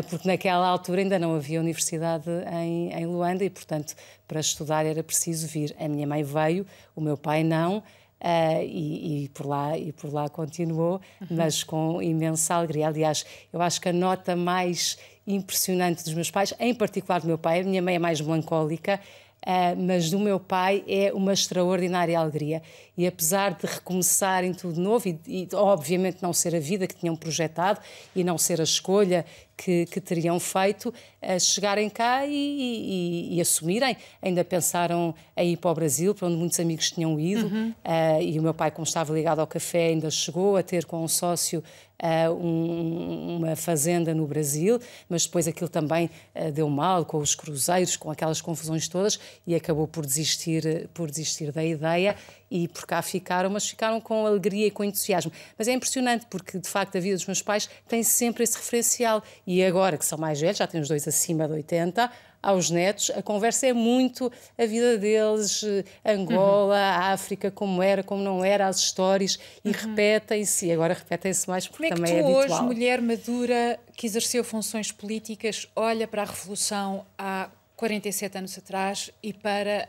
porque 0.09 0.27
naquela 0.27 0.67
altura 0.67 1.01
ainda 1.01 1.17
não 1.17 1.35
havia 1.35 1.59
universidade 1.59 2.29
em, 2.51 2.93
em 2.93 3.05
Luanda 3.05 3.43
e, 3.43 3.49
portanto, 3.49 3.95
para 4.27 4.39
estudar 4.39 4.85
era 4.85 5.03
preciso 5.03 5.47
vir. 5.47 5.75
A 5.79 5.87
minha 5.87 6.05
mãe 6.05 6.23
veio, 6.23 6.65
o 6.95 7.01
meu 7.01 7.17
pai 7.17 7.43
não. 7.43 7.83
Uh, 8.21 8.61
e, 8.65 9.23
e, 9.23 9.29
por 9.29 9.45
lá 9.45 9.77
e 9.77 9.93
por 9.93 10.11
lá 10.11 10.27
continuou, 10.27 10.99
uhum. 11.21 11.27
mas 11.31 11.63
com 11.63 12.01
imensa 12.01 12.53
alegria. 12.53 12.87
Aliás, 12.87 13.25
eu 13.51 13.61
acho 13.61 13.79
que 13.79 13.87
a 13.87 13.93
nota 13.93 14.35
mais 14.35 14.97
impressionante 15.25 16.03
dos 16.03 16.13
meus 16.13 16.29
pais, 16.29 16.53
em 16.59 16.75
particular 16.75 17.21
do 17.21 17.27
meu 17.27 17.37
pai, 17.37 17.61
a 17.61 17.63
minha 17.63 17.81
mãe 17.81 17.95
é 17.95 17.99
mais 17.99 18.19
melancólica, 18.19 18.99
Uh, 19.45 19.73
mas 19.77 20.09
do 20.09 20.19
meu 20.19 20.37
pai 20.37 20.83
é 20.85 21.13
uma 21.13 21.31
extraordinária 21.31 22.19
alegria. 22.19 22.61
E 22.97 23.07
apesar 23.07 23.53
de 23.53 23.65
recomeçarem 23.65 24.53
tudo 24.53 24.81
novo, 24.81 25.07
e, 25.07 25.19
e, 25.25 25.47
obviamente 25.53 26.17
não 26.21 26.33
ser 26.33 26.53
a 26.53 26.59
vida 26.59 26.85
que 26.85 26.95
tinham 26.95 27.15
projetado 27.15 27.79
e 28.13 28.21
não 28.21 28.37
ser 28.37 28.59
a 28.59 28.65
escolha 28.65 29.25
que, 29.55 29.85
que 29.85 30.01
teriam 30.01 30.39
feito, 30.39 30.89
uh, 30.89 31.39
chegarem 31.39 31.89
cá 31.89 32.25
e, 32.25 32.31
e, 32.31 33.37
e, 33.37 33.41
assumirem. 33.41 33.95
Ainda 34.21 34.43
pensaram 34.43 35.15
em 35.37 35.53
ir 35.53 35.57
para 35.57 35.71
o 35.71 35.75
Brasil, 35.75 36.13
para 36.13 36.27
onde 36.27 36.35
muitos 36.35 36.59
amigos 36.59 36.91
tinham 36.91 37.17
ido, 37.17 37.47
uhum. 37.47 37.69
uh, 37.69 38.21
e 38.21 38.37
o 38.37 38.41
meu 38.41 38.53
pai, 38.53 38.71
como 38.71 38.85
estava 38.85 39.13
ligado 39.13 39.39
ao 39.39 39.47
café, 39.47 39.87
ainda 39.87 40.11
chegou 40.11 40.57
a 40.57 40.63
ter 40.63 40.85
com 40.85 41.01
um 41.01 41.07
sócio 41.07 41.63
uh, 42.01 42.33
um, 42.33 43.37
uma 43.37 43.55
fazenda 43.55 44.13
no 44.13 44.25
Brasil, 44.25 44.79
mas 45.07 45.25
depois 45.25 45.47
aquilo 45.47 45.69
também 45.69 46.09
uh, 46.35 46.51
deu 46.51 46.69
mal 46.69 47.05
com 47.05 47.17
os 47.17 47.35
cruzeiros, 47.35 47.95
com 47.97 48.09
aquelas 48.09 48.41
confusões 48.41 48.87
todas 48.87 49.19
e 49.45 49.55
acabou 49.55 49.87
por 49.87 50.05
desistir, 50.05 50.89
por 50.93 51.09
desistir 51.09 51.51
da 51.51 51.63
ideia 51.63 52.15
e 52.49 52.67
por 52.67 52.85
cá 52.85 53.01
ficaram, 53.01 53.49
mas 53.49 53.67
ficaram 53.67 54.01
com 54.01 54.25
alegria 54.25 54.67
e 54.67 54.71
com 54.71 54.83
entusiasmo. 54.83 55.31
Mas 55.57 55.67
é 55.67 55.73
impressionante 55.73 56.25
porque, 56.29 56.57
de 56.57 56.67
facto, 56.67 56.97
a 56.97 56.99
vida 56.99 57.15
dos 57.15 57.25
meus 57.25 57.41
pais 57.41 57.69
tem 57.87 58.01
sempre 58.01 58.43
esse 58.43 58.57
referencial. 58.57 59.23
E 59.45 59.63
agora, 59.63 59.97
que 59.97 60.05
são 60.05 60.17
mais 60.17 60.39
velhos, 60.39 60.57
já 60.57 60.65
têm 60.65 60.81
os 60.81 60.87
dois 60.87 61.07
acima 61.07 61.47
de 61.47 61.53
80, 61.53 62.09
aos 62.41 62.69
netos, 62.69 63.11
a 63.11 63.21
conversa 63.21 63.67
é 63.67 63.73
muito 63.73 64.31
a 64.57 64.65
vida 64.65 64.97
deles, 64.97 65.63
Angola, 66.05 66.75
uhum. 66.75 67.13
África, 67.13 67.51
como 67.51 67.83
era, 67.83 68.01
como 68.01 68.23
não 68.23 68.43
era, 68.43 68.67
as 68.67 68.77
histórias, 68.77 69.37
e 69.63 69.69
uhum. 69.69 69.75
repetem-se, 69.75 70.67
e 70.67 70.71
agora 70.71 70.93
repetem-se 70.93 71.49
mais 71.49 71.67
porque 71.67 71.89
como 71.89 72.05
é 72.05 72.09
também 72.09 72.15
que 72.15 72.21
tu, 72.21 72.29
é 72.29 72.35
habitual. 72.39 72.59
hoje, 72.59 72.65
mulher 72.65 73.01
madura, 73.01 73.79
que 73.95 74.07
exerceu 74.07 74.43
funções 74.43 74.91
políticas, 74.91 75.67
olha 75.75 76.07
para 76.07 76.21
a 76.21 76.25
Revolução 76.25 77.05
há 77.17 77.49
47 77.75 78.37
anos 78.37 78.57
atrás 78.57 79.11
e 79.21 79.33
para 79.33 79.87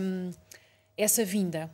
um, 0.00 0.30
essa 0.96 1.24
vinda? 1.24 1.70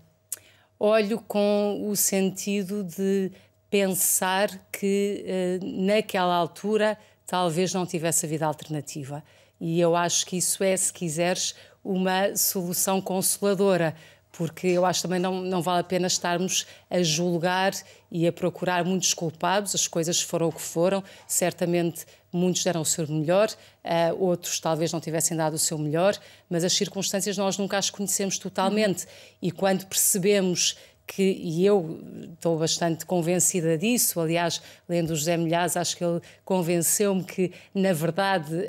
Olho 0.79 1.21
com 1.21 1.89
o 1.89 1.95
sentido 1.95 2.83
de 2.83 3.31
pensar 3.71 4.51
que 4.73 5.25
uh, 5.25 5.83
naquela 5.85 6.35
altura 6.35 6.99
talvez 7.27 7.73
não 7.73 7.87
tivesse 7.87 8.27
havido 8.27 8.45
alternativa 8.45 9.23
e 9.65 9.81
eu 9.81 9.95
acho 9.95 10.27
que 10.27 10.37
isso 10.37 10.65
é, 10.65 10.77
se 10.77 10.93
quiseres, 10.93 11.55
uma 11.85 12.35
solução 12.35 13.01
consoladora, 13.01 13.95
porque 14.33 14.67
eu 14.67 14.85
acho 14.85 15.03
também 15.03 15.21
não, 15.21 15.41
não 15.41 15.63
vale 15.63 15.83
a 15.83 15.85
pena 15.85 16.09
estarmos 16.09 16.67
a 16.91 17.01
julgar 17.01 17.73
e 18.11 18.27
a 18.27 18.33
procurar 18.33 18.85
muitos 18.85 19.15
culpados. 19.15 19.73
As 19.73 19.87
coisas 19.87 20.21
foram 20.21 20.49
o 20.49 20.53
que 20.53 20.61
foram, 20.61 21.05
certamente 21.29 22.05
muitos 22.33 22.65
deram 22.65 22.81
o 22.81 22.85
seu 22.85 23.07
melhor, 23.07 23.49
uh, 23.85 24.21
outros 24.21 24.59
talvez 24.59 24.93
não 24.93 24.99
tivessem 24.99 25.37
dado 25.37 25.55
o 25.55 25.59
seu 25.59 25.79
melhor, 25.79 26.19
mas 26.51 26.65
as 26.65 26.73
circunstâncias 26.73 27.37
nós 27.39 27.57
nunca 27.57 27.79
as 27.79 27.89
conhecemos 27.89 28.39
totalmente. 28.39 29.05
Uhum. 29.05 29.11
E 29.43 29.53
quando 29.53 29.87
percebemos 29.87 30.77
que, 31.07 31.23
e 31.23 31.67
eu 31.67 32.01
estou 32.33 32.59
bastante 32.59 33.05
convencida 33.05 33.77
disso, 33.77 34.21
aliás, 34.21 34.63
lendo 34.89 35.11
o 35.11 35.17
José 35.17 35.37
Milhaz, 35.37 35.77
acho 35.77 35.97
que 35.97 36.05
ele 36.05 36.21
convenceu-me 36.45 37.25
que, 37.25 37.53
na 37.75 37.93
verdade, 37.93 38.67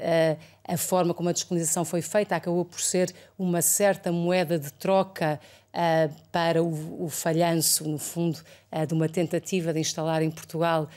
a, 0.65 0.73
a 0.73 0.77
forma 0.77 1.13
como 1.13 1.29
a 1.29 1.31
descolonização 1.31 1.85
foi 1.85 2.01
feita 2.01 2.35
acabou 2.35 2.65
por 2.65 2.81
ser 2.81 3.13
uma 3.37 3.61
certa 3.61 4.11
moeda 4.11 4.57
de 4.57 4.71
troca 4.73 5.39
uh, 5.73 6.13
para 6.31 6.61
o, 6.61 7.05
o, 7.05 7.09
falhanço, 7.09 7.87
no 7.87 7.97
fundo, 7.97 8.39
uh, 8.71 8.85
de 8.85 8.93
uma 8.93 9.07
tentativa 9.07 9.73
de 9.73 9.79
instalar 9.79 10.21
em 10.21 10.31
Portugal 10.31 10.89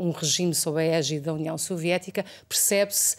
um 0.00 0.10
regime 0.10 0.54
sob 0.54 0.80
a 0.80 0.82
égide 0.82 1.20
da 1.20 1.34
União 1.34 1.58
Soviética, 1.58 2.24
percebe-se 2.48 3.16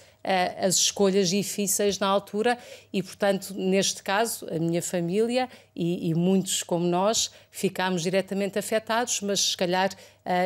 as 0.60 0.76
escolhas 0.76 1.30
difíceis 1.30 2.00
na 2.00 2.08
altura 2.08 2.58
e, 2.92 3.02
portanto, 3.02 3.54
neste 3.56 4.04
caso, 4.04 4.48
a 4.52 4.60
minha 4.60 4.82
família 4.82 5.50
e, 5.76 6.10
e 6.10 6.14
muitos 6.14 6.64
como 6.64 6.86
nós 6.86 7.32
ficámos 7.50 8.04
diretamente 8.04 8.60
afetados, 8.60 9.22
mas 9.22 9.40
se 9.52 9.58
calhar 9.58 9.90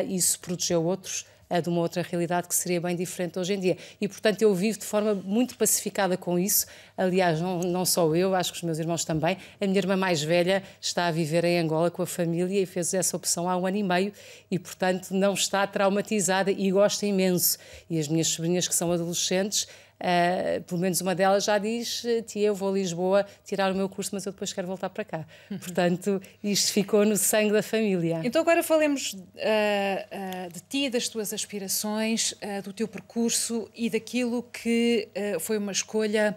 isso 0.08 0.38
protegeu 0.38 0.84
outros 0.84 1.26
de 1.60 1.68
uma 1.68 1.80
outra 1.80 2.02
realidade 2.02 2.48
que 2.48 2.54
seria 2.54 2.80
bem 2.80 2.96
diferente 2.96 3.38
hoje 3.38 3.54
em 3.54 3.60
dia. 3.60 3.76
E, 4.00 4.08
portanto, 4.08 4.42
eu 4.42 4.54
vivo 4.54 4.78
de 4.78 4.84
forma 4.84 5.14
muito 5.14 5.56
pacificada 5.56 6.16
com 6.16 6.38
isso. 6.38 6.66
Aliás, 6.96 7.40
não, 7.40 7.60
não 7.60 7.84
só 7.84 8.14
eu, 8.14 8.34
acho 8.34 8.52
que 8.52 8.58
os 8.58 8.62
meus 8.62 8.78
irmãos 8.78 9.04
também. 9.04 9.36
A 9.60 9.66
minha 9.66 9.78
irmã 9.78 9.96
mais 9.96 10.22
velha 10.22 10.62
está 10.80 11.06
a 11.06 11.10
viver 11.10 11.44
em 11.44 11.58
Angola 11.58 11.90
com 11.90 12.02
a 12.02 12.06
família 12.06 12.60
e 12.60 12.66
fez 12.66 12.94
essa 12.94 13.16
opção 13.16 13.48
há 13.48 13.56
um 13.56 13.66
ano 13.66 13.76
e 13.76 13.82
meio 13.82 14.12
e, 14.50 14.58
portanto, 14.58 15.10
não 15.10 15.34
está 15.34 15.66
traumatizada 15.66 16.50
e 16.50 16.70
gosta 16.70 17.06
imenso. 17.06 17.58
E 17.90 17.98
as 17.98 18.08
minhas 18.08 18.28
sobrinhas, 18.28 18.66
que 18.66 18.74
são 18.74 18.92
adolescentes, 18.92 19.66
Uh, 20.02 20.60
pelo 20.64 20.80
menos 20.80 21.00
uma 21.00 21.14
delas 21.14 21.44
já 21.44 21.58
diz: 21.58 22.02
Tia, 22.26 22.48
eu 22.48 22.56
vou 22.56 22.70
a 22.70 22.72
Lisboa 22.72 23.24
tirar 23.44 23.70
o 23.70 23.74
meu 23.74 23.88
curso, 23.88 24.10
mas 24.12 24.26
eu 24.26 24.32
depois 24.32 24.52
quero 24.52 24.66
voltar 24.66 24.90
para 24.90 25.04
cá. 25.04 25.24
Uhum. 25.48 25.58
Portanto, 25.58 26.20
isto 26.42 26.72
ficou 26.72 27.06
no 27.06 27.16
sangue 27.16 27.52
da 27.52 27.62
família. 27.62 28.20
Então, 28.24 28.42
agora 28.42 28.64
falemos 28.64 29.12
uh, 29.12 29.18
uh, 29.18 30.52
de 30.52 30.60
ti, 30.68 30.90
das 30.90 31.06
tuas 31.06 31.32
aspirações, 31.32 32.34
do 32.64 32.72
teu 32.72 32.88
percurso 32.88 33.70
e 33.74 33.88
daquilo 33.88 34.42
que 34.42 35.08
foi 35.40 35.56
uma 35.56 35.70
escolha 35.70 36.36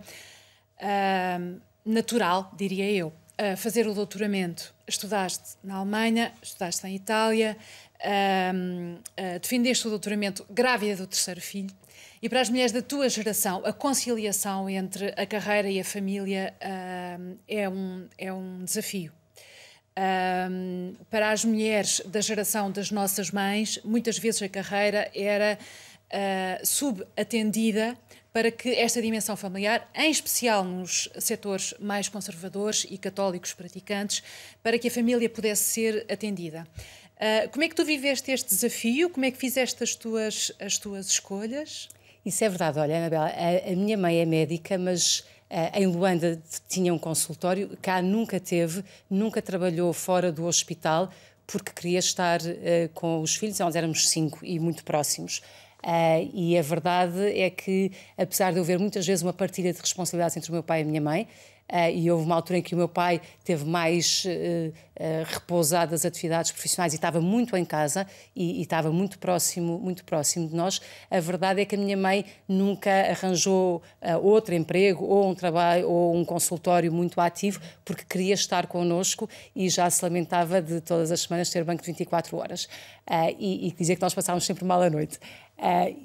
natural, 1.83 2.51
diria 2.55 2.91
eu. 2.91 3.11
fazer 3.57 3.87
o 3.87 3.93
doutoramento. 3.93 4.73
Estudaste 4.87 5.57
na 5.63 5.77
Alemanha, 5.77 6.31
estudaste 6.41 6.85
em 6.85 6.95
Itália, 6.95 7.57
defendeste 9.41 9.87
o 9.87 9.89
doutoramento 9.89 10.45
grávida 10.49 10.97
do 10.97 11.07
terceiro 11.07 11.41
filho. 11.41 11.73
E 12.21 12.29
para 12.29 12.41
as 12.41 12.49
mulheres 12.49 12.71
da 12.71 12.81
tua 12.81 13.09
geração, 13.09 13.61
a 13.65 13.73
conciliação 13.73 14.69
entre 14.69 15.13
a 15.17 15.25
carreira 15.25 15.69
e 15.69 15.79
a 15.79 15.83
família 15.83 16.53
uh, 16.61 17.37
é, 17.47 17.69
um, 17.69 18.07
é 18.17 18.33
um 18.33 18.63
desafio. 18.63 19.11
Para 21.09 21.31
as 21.31 21.45
mulheres 21.45 22.01
da 22.05 22.19
geração 22.19 22.69
das 22.69 22.91
nossas 22.91 23.31
mães, 23.31 23.79
muitas 23.83 24.17
vezes 24.17 24.41
a 24.41 24.49
carreira 24.49 25.09
era 25.15 25.57
uh, 26.05 26.65
subatendida 26.65 27.97
para 28.33 28.51
que 28.51 28.75
esta 28.75 29.01
dimensão 29.01 29.37
familiar, 29.37 29.89
em 29.95 30.11
especial 30.11 30.65
nos 30.65 31.07
setores 31.17 31.73
mais 31.79 32.09
conservadores 32.09 32.85
e 32.89 32.97
católicos 32.97 33.53
praticantes, 33.53 34.21
para 34.61 34.77
que 34.77 34.89
a 34.89 34.91
família 34.91 35.29
pudesse 35.29 35.63
ser 35.63 36.05
atendida. 36.11 36.67
Uh, 37.15 37.49
como 37.51 37.63
é 37.63 37.69
que 37.69 37.75
tu 37.75 37.85
viveste 37.85 38.29
este 38.31 38.49
desafio? 38.49 39.09
Como 39.09 39.25
é 39.25 39.31
que 39.31 39.37
fizeste 39.37 39.81
as 39.81 39.95
tuas, 39.95 40.51
as 40.59 40.77
tuas 40.77 41.07
escolhas? 41.07 41.87
Isso 42.25 42.43
é 42.43 42.49
verdade. 42.49 42.79
Olha, 42.79 42.97
Anabela, 42.97 43.27
a, 43.27 43.71
a 43.71 43.75
minha 43.75 43.95
mãe 43.95 44.17
é 44.17 44.25
médica, 44.25 44.79
mas 44.79 45.19
uh, 45.19 45.77
em 45.77 45.85
Luanda 45.85 46.41
tinha 46.67 46.91
um 46.91 46.97
consultório, 46.97 47.77
cá 47.79 48.01
nunca 48.01 48.39
teve, 48.39 48.83
nunca 49.07 49.43
trabalhou 49.43 49.93
fora 49.93 50.31
do 50.31 50.45
hospital, 50.45 51.11
porque 51.45 51.71
queria 51.71 51.99
estar 51.99 52.41
uh, 52.41 52.89
com 52.95 53.21
os 53.21 53.35
filhos, 53.35 53.59
nós 53.59 53.75
éramos 53.75 54.09
cinco 54.09 54.39
e 54.43 54.59
muito 54.59 54.83
próximos. 54.83 55.43
Uh, 55.83 56.27
e 56.33 56.57
a 56.57 56.63
verdade 56.63 57.39
é 57.39 57.47
que, 57.51 57.91
apesar 58.17 58.51
de 58.51 58.57
eu 58.57 58.63
ver 58.63 58.79
muitas 58.79 59.05
vezes 59.05 59.21
uma 59.21 59.33
partilha 59.33 59.71
de 59.71 59.79
responsabilidades 59.79 60.35
entre 60.35 60.49
o 60.49 60.53
meu 60.53 60.63
pai 60.63 60.79
e 60.79 60.81
a 60.81 60.85
minha 60.85 61.01
mãe, 61.01 61.27
Uh, 61.67 61.89
e 61.91 62.11
houve 62.11 62.23
uma 62.23 62.35
altura 62.35 62.59
em 62.59 62.61
que 62.61 62.75
o 62.75 62.77
meu 62.77 62.87
pai 62.87 63.19
teve 63.43 63.65
mais 63.65 64.23
uh, 64.25 64.29
uh, 64.29 65.25
repousado 65.25 65.91
das 65.91 66.05
atividades 66.05 66.51
profissionais 66.51 66.93
e 66.93 66.95
estava 66.95 67.19
muito 67.19 67.57
em 67.57 67.65
casa 67.65 68.05
e, 68.35 68.59
e, 68.59 68.61
estava 68.61 68.91
muito 68.91 69.17
próximo, 69.17 69.79
muito 69.79 70.05
próximo 70.05 70.47
de 70.47 70.55
nós. 70.55 70.79
A 71.09 71.19
verdade 71.19 71.61
é 71.61 71.65
que 71.65 71.73
a 71.73 71.77
minha 71.77 71.97
mãe 71.97 72.23
nunca 72.47 72.91
arranjou 73.09 73.81
outro 74.21 74.53
emprego 74.53 75.05
ou 75.05 75.27
um 75.27 75.33
trabalho 75.33 75.89
ou 75.89 76.15
um 76.15 76.23
consultório 76.23 76.93
muito 76.93 77.19
ativo 77.19 77.59
porque 77.83 78.03
queria 78.07 78.35
estar 78.35 78.67
connosco 78.67 79.27
e 79.55 79.67
já 79.67 79.89
se 79.89 80.03
lamentava 80.03 80.61
de 80.61 80.79
todas 80.81 81.11
as 81.11 81.21
semanas 81.21 81.49
ter 81.49 81.63
banco 81.63 81.81
de 81.81 81.87
24 81.87 82.37
horas 82.37 82.69
e, 83.39 83.67
e 83.67 83.71
dizer 83.71 83.95
que 83.95 84.01
nós 84.01 84.13
passávamos 84.13 84.45
sempre 84.45 84.63
mal 84.63 84.81
à 84.81 84.89
noite. 84.89 85.19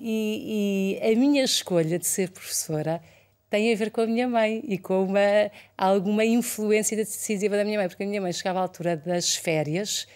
E, 0.00 0.99
e 1.02 1.12
a 1.12 1.14
minha 1.17 1.45
escolha 1.45 1.99
de 1.99 2.07
ser 2.07 2.31
professora 2.31 3.02
tem 3.50 3.73
a 3.73 3.76
ver 3.76 3.90
com 3.90 4.00
a 4.00 4.07
minha 4.07 4.28
mãe 4.28 4.62
e 4.66 4.78
com 4.78 5.02
uma, 5.02 5.50
alguma 5.76 6.25
influência 6.25 6.97
decisiva 6.97 7.57
da 7.57 7.64
minha 7.64 7.78
mãe, 7.78 7.88
porque 7.88 8.04
a 8.04 8.07
minha 8.07 8.21
mãe 8.21 8.33
chegava 8.33 8.61
à 8.61 8.62
altura 8.62 8.97
das 8.97 9.35
férias 9.35 10.07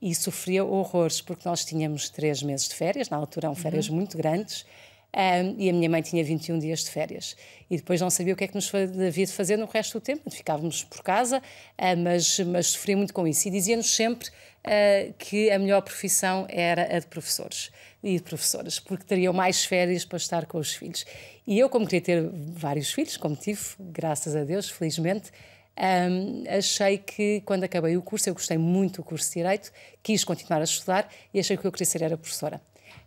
e 0.00 0.14
sofria 0.14 0.64
horrores, 0.64 1.20
porque 1.20 1.48
nós 1.48 1.64
tínhamos 1.64 2.08
três 2.08 2.42
meses 2.42 2.68
de 2.68 2.74
férias, 2.76 3.10
na 3.10 3.16
altura 3.16 3.48
eram 3.48 3.56
férias 3.56 3.88
uhum. 3.88 3.96
muito 3.96 4.16
grandes, 4.16 4.64
um, 5.14 5.54
e 5.58 5.70
a 5.70 5.72
minha 5.72 5.88
mãe 5.88 6.02
tinha 6.02 6.22
21 6.24 6.58
dias 6.58 6.84
de 6.84 6.90
férias. 6.90 7.36
E 7.70 7.76
depois 7.76 8.00
não 8.00 8.10
sabia 8.10 8.34
o 8.34 8.36
que 8.36 8.44
é 8.44 8.48
que 8.48 8.54
nos 8.54 8.70
havia 8.74 9.26
de 9.26 9.32
fazer 9.32 9.56
no 9.56 9.66
resto 9.66 9.98
do 9.98 10.02
tempo. 10.02 10.28
Ficávamos 10.28 10.82
por 10.82 11.02
casa, 11.02 11.38
uh, 11.38 11.96
mas, 11.96 12.40
mas 12.40 12.68
sofria 12.68 12.96
muito 12.96 13.14
com 13.14 13.26
isso. 13.26 13.46
E 13.46 13.50
dizia-nos 13.50 13.94
sempre 13.94 14.28
uh, 14.28 15.14
que 15.16 15.50
a 15.50 15.58
melhor 15.58 15.82
profissão 15.82 16.46
era 16.48 16.96
a 16.96 16.98
de 16.98 17.06
professores 17.06 17.70
e 18.04 18.16
de 18.16 18.22
professoras, 18.22 18.78
porque 18.78 19.04
teriam 19.04 19.32
mais 19.32 19.64
férias 19.64 20.04
para 20.04 20.18
estar 20.18 20.44
com 20.44 20.58
os 20.58 20.74
filhos. 20.74 21.06
E 21.46 21.58
eu, 21.58 21.70
como 21.70 21.86
queria 21.86 22.02
ter 22.02 22.30
vários 22.30 22.92
filhos, 22.92 23.16
como 23.16 23.34
tive, 23.34 23.60
graças 23.80 24.36
a 24.36 24.44
Deus, 24.44 24.68
felizmente, 24.68 25.30
um, 25.76 26.44
achei 26.56 26.98
que 26.98 27.40
quando 27.46 27.64
acabei 27.64 27.96
o 27.96 28.02
curso, 28.02 28.28
eu 28.28 28.34
gostei 28.34 28.58
muito 28.58 28.96
do 28.96 29.04
curso 29.04 29.26
de 29.28 29.34
Direito, 29.34 29.72
quis 30.02 30.22
continuar 30.22 30.60
a 30.60 30.64
estudar 30.64 31.08
e 31.32 31.40
achei 31.40 31.56
que 31.56 31.60
o 31.60 31.62
que 31.62 31.68
eu 31.68 31.72
queria 31.72 31.86
ser 31.86 32.02
era 32.02 32.16
professora. 32.16 32.60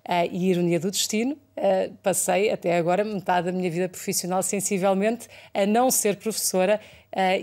Uh, 0.04 0.28
e 0.32 0.50
ironia 0.50 0.80
do 0.80 0.90
destino, 0.90 1.34
uh, 1.34 1.94
passei 2.02 2.50
até 2.50 2.78
agora 2.78 3.04
metade 3.04 3.48
da 3.48 3.52
minha 3.52 3.70
vida 3.70 3.88
profissional 3.88 4.42
sensivelmente 4.42 5.28
a 5.54 5.66
não 5.66 5.92
ser 5.92 6.16
professora, 6.16 6.80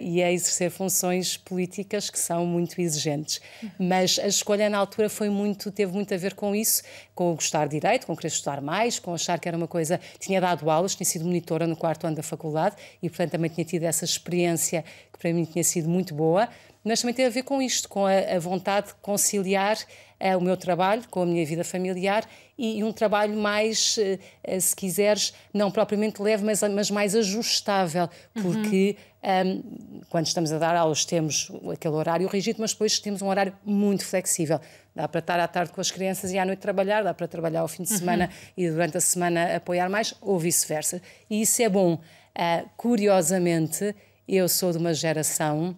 e 0.01 0.23
a 0.23 0.31
exercer 0.31 0.71
funções 0.71 1.37
políticas 1.37 2.09
que 2.09 2.19
são 2.19 2.47
muito 2.47 2.81
exigentes. 2.81 3.41
Mas 3.79 4.19
a 4.19 4.27
escolha 4.27 4.71
na 4.71 4.79
altura 4.79 5.09
foi 5.09 5.29
muito, 5.29 5.73
teve 5.73 5.93
muito 5.93 6.15
a 6.15 6.17
ver 6.17 6.35
com 6.35 6.55
isso, 6.55 6.83
com 7.15 7.33
o 7.33 7.35
gostar 7.35 7.67
de 7.67 7.81
direito, 7.81 8.07
com 8.07 8.17
querer 8.17 8.29
estudar 8.29 8.61
mais, 8.61 8.99
com 8.99 9.13
achar 9.13 9.39
que 9.39 9.49
era 9.49 9.57
uma 9.57 9.69
coisa. 9.69 10.01
Tinha 10.19 10.41
dado 10.41 10.71
aulas, 10.71 10.95
tinha 10.95 11.07
sido 11.07 11.25
monitora 11.25 11.67
no 11.67 11.77
quarto 11.77 12.07
ano 12.07 12.17
da 12.17 12.23
faculdade 12.23 12.77
e, 13.03 13.09
portanto, 13.09 13.33
também 13.33 13.51
tinha 13.51 13.65
tido 13.65 13.83
essa 13.83 14.05
experiência 14.05 14.85
que 15.13 15.19
para 15.19 15.33
mim 15.33 15.45
tinha 15.45 15.65
sido 15.65 15.89
muito 15.89 16.15
boa 16.15 16.49
mas 16.85 17.01
também 17.01 17.15
tem 17.15 17.25
a 17.25 17.31
ver 17.31 17.43
com 17.43 17.63
isto, 17.63 17.89
com 17.89 18.05
a, 18.05 18.13
a 18.13 18.39
vontade 18.39 18.89
de 18.89 18.95
conciliar 18.97 19.77
uh, 20.21 20.37
o 20.37 20.41
meu 20.41 20.57
trabalho 20.57 21.03
com 21.09 21.23
a 21.23 21.27
minha 21.27 21.45
vida 21.47 21.65
familiar 21.65 22.29
e, 22.59 22.79
e 22.79 22.85
um 22.85 22.93
trabalho 22.93 23.35
mais, 23.35 23.97
uh, 23.97 24.61
se 24.61 24.77
quiseres, 24.77 25.33
não 25.53 25.71
propriamente 25.71 26.21
leve, 26.21 26.45
mas, 26.45 26.63
mas 26.63 26.91
mais 26.91 27.17
ajustável, 27.17 28.09
porque 28.35 28.97
uhum. 28.99 29.05
Um, 29.25 30.01
quando 30.11 30.27
estamos 30.27 30.53
a 30.53 30.59
dar 30.59 30.77
aulas 30.77 31.05
temos 31.05 31.51
aquele 31.73 31.95
horário 31.95 32.29
rígido, 32.29 32.61
mas 32.61 32.73
depois 32.73 32.99
temos 32.99 33.23
um 33.23 33.29
horário 33.29 33.57
muito 33.65 34.05
flexível. 34.05 34.61
Dá 34.95 35.09
para 35.09 35.21
estar 35.21 35.41
à 35.41 35.49
tarde 35.49 35.73
com 35.73 35.81
as 35.81 35.91
crianças 35.91 36.31
e 36.31 36.39
à 36.39 36.45
noite 36.45 36.61
trabalhar, 36.61 37.03
dá 37.03 37.15
para 37.15 37.27
trabalhar 37.27 37.61
ao 37.61 37.69
fim 37.69 37.83
de 37.83 37.89
semana 37.89 38.27
uhum. 38.27 38.53
e 38.57 38.71
durante 38.71 38.97
a 38.97 39.01
semana 39.01 39.57
apoiar 39.57 39.89
mais, 39.89 40.15
ou 40.21 40.39
vice-versa. 40.39 41.01
E 41.29 41.43
isso 41.43 41.63
é 41.63 41.69
bom. 41.69 41.95
Uh, 41.95 42.69
curiosamente, 42.77 43.95
eu 44.29 44.49
sou 44.49 44.73
de 44.73 44.79
uma 44.79 44.93
geração 44.93 45.77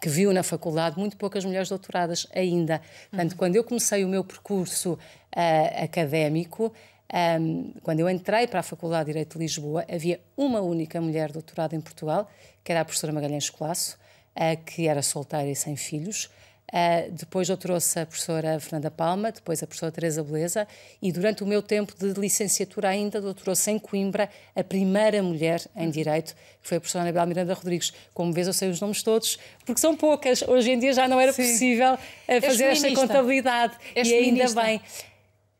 que 0.00 0.08
viu 0.08 0.32
na 0.32 0.42
faculdade 0.42 0.98
muito 0.98 1.16
poucas 1.16 1.44
mulheres 1.44 1.68
doutoradas 1.68 2.26
ainda. 2.34 2.82
Portanto, 3.10 3.32
uhum. 3.32 3.38
quando 3.38 3.56
eu 3.56 3.64
comecei 3.64 4.04
o 4.04 4.08
meu 4.08 4.24
percurso 4.24 4.92
uh, 4.94 5.84
académico, 5.84 6.72
um, 7.12 7.72
quando 7.82 8.00
eu 8.00 8.08
entrei 8.08 8.46
para 8.46 8.60
a 8.60 8.62
Faculdade 8.62 9.06
de 9.06 9.12
Direito 9.12 9.34
de 9.34 9.38
Lisboa, 9.38 9.84
havia 9.90 10.20
uma 10.36 10.60
única 10.60 11.00
mulher 11.00 11.30
doutorada 11.30 11.76
em 11.76 11.80
Portugal, 11.80 12.30
que 12.62 12.72
era 12.72 12.80
a 12.80 12.84
professora 12.84 13.12
Magalhães 13.12 13.50
Colasso, 13.50 13.98
uh, 14.34 14.64
que 14.64 14.88
era 14.88 15.02
solteira 15.02 15.48
e 15.48 15.54
sem 15.54 15.76
filhos. 15.76 16.30
Uh, 16.72 17.12
depois 17.12 17.48
eu 17.48 17.56
trouxe 17.56 18.00
a 18.00 18.06
professora 18.06 18.58
Fernanda 18.58 18.90
Palma, 18.90 19.30
depois 19.30 19.62
a 19.62 19.66
professora 19.66 19.92
Teresa 19.92 20.24
Beleza 20.24 20.66
e 21.00 21.12
durante 21.12 21.44
o 21.44 21.46
meu 21.46 21.62
tempo 21.62 21.94
de 21.96 22.18
licenciatura 22.18 22.88
ainda 22.88 23.20
doutorou-se 23.20 23.70
em 23.70 23.78
Coimbra 23.78 24.28
a 24.56 24.64
primeira 24.64 25.22
mulher 25.22 25.60
em 25.76 25.88
Direito, 25.88 26.34
que 26.34 26.68
foi 26.68 26.78
a 26.78 26.80
professora 26.80 27.04
Anabel 27.04 27.26
Miranda 27.26 27.54
Rodrigues. 27.54 27.92
Como 28.12 28.32
vês, 28.32 28.48
eu 28.48 28.52
sei 28.52 28.70
os 28.70 28.80
nomes 28.80 29.04
todos, 29.04 29.38
porque 29.64 29.80
são 29.80 29.94
poucas. 29.94 30.42
Hoje 30.42 30.72
em 30.72 30.78
dia 30.78 30.92
já 30.92 31.06
não 31.06 31.20
era 31.20 31.32
Sim. 31.32 31.42
possível 31.42 31.94
uh, 31.94 32.40
fazer 32.40 32.64
esta 32.64 32.92
contabilidade. 32.92 33.76
És 33.94 34.08
e 34.08 34.14
ainda 34.14 34.52
bem. 34.60 34.80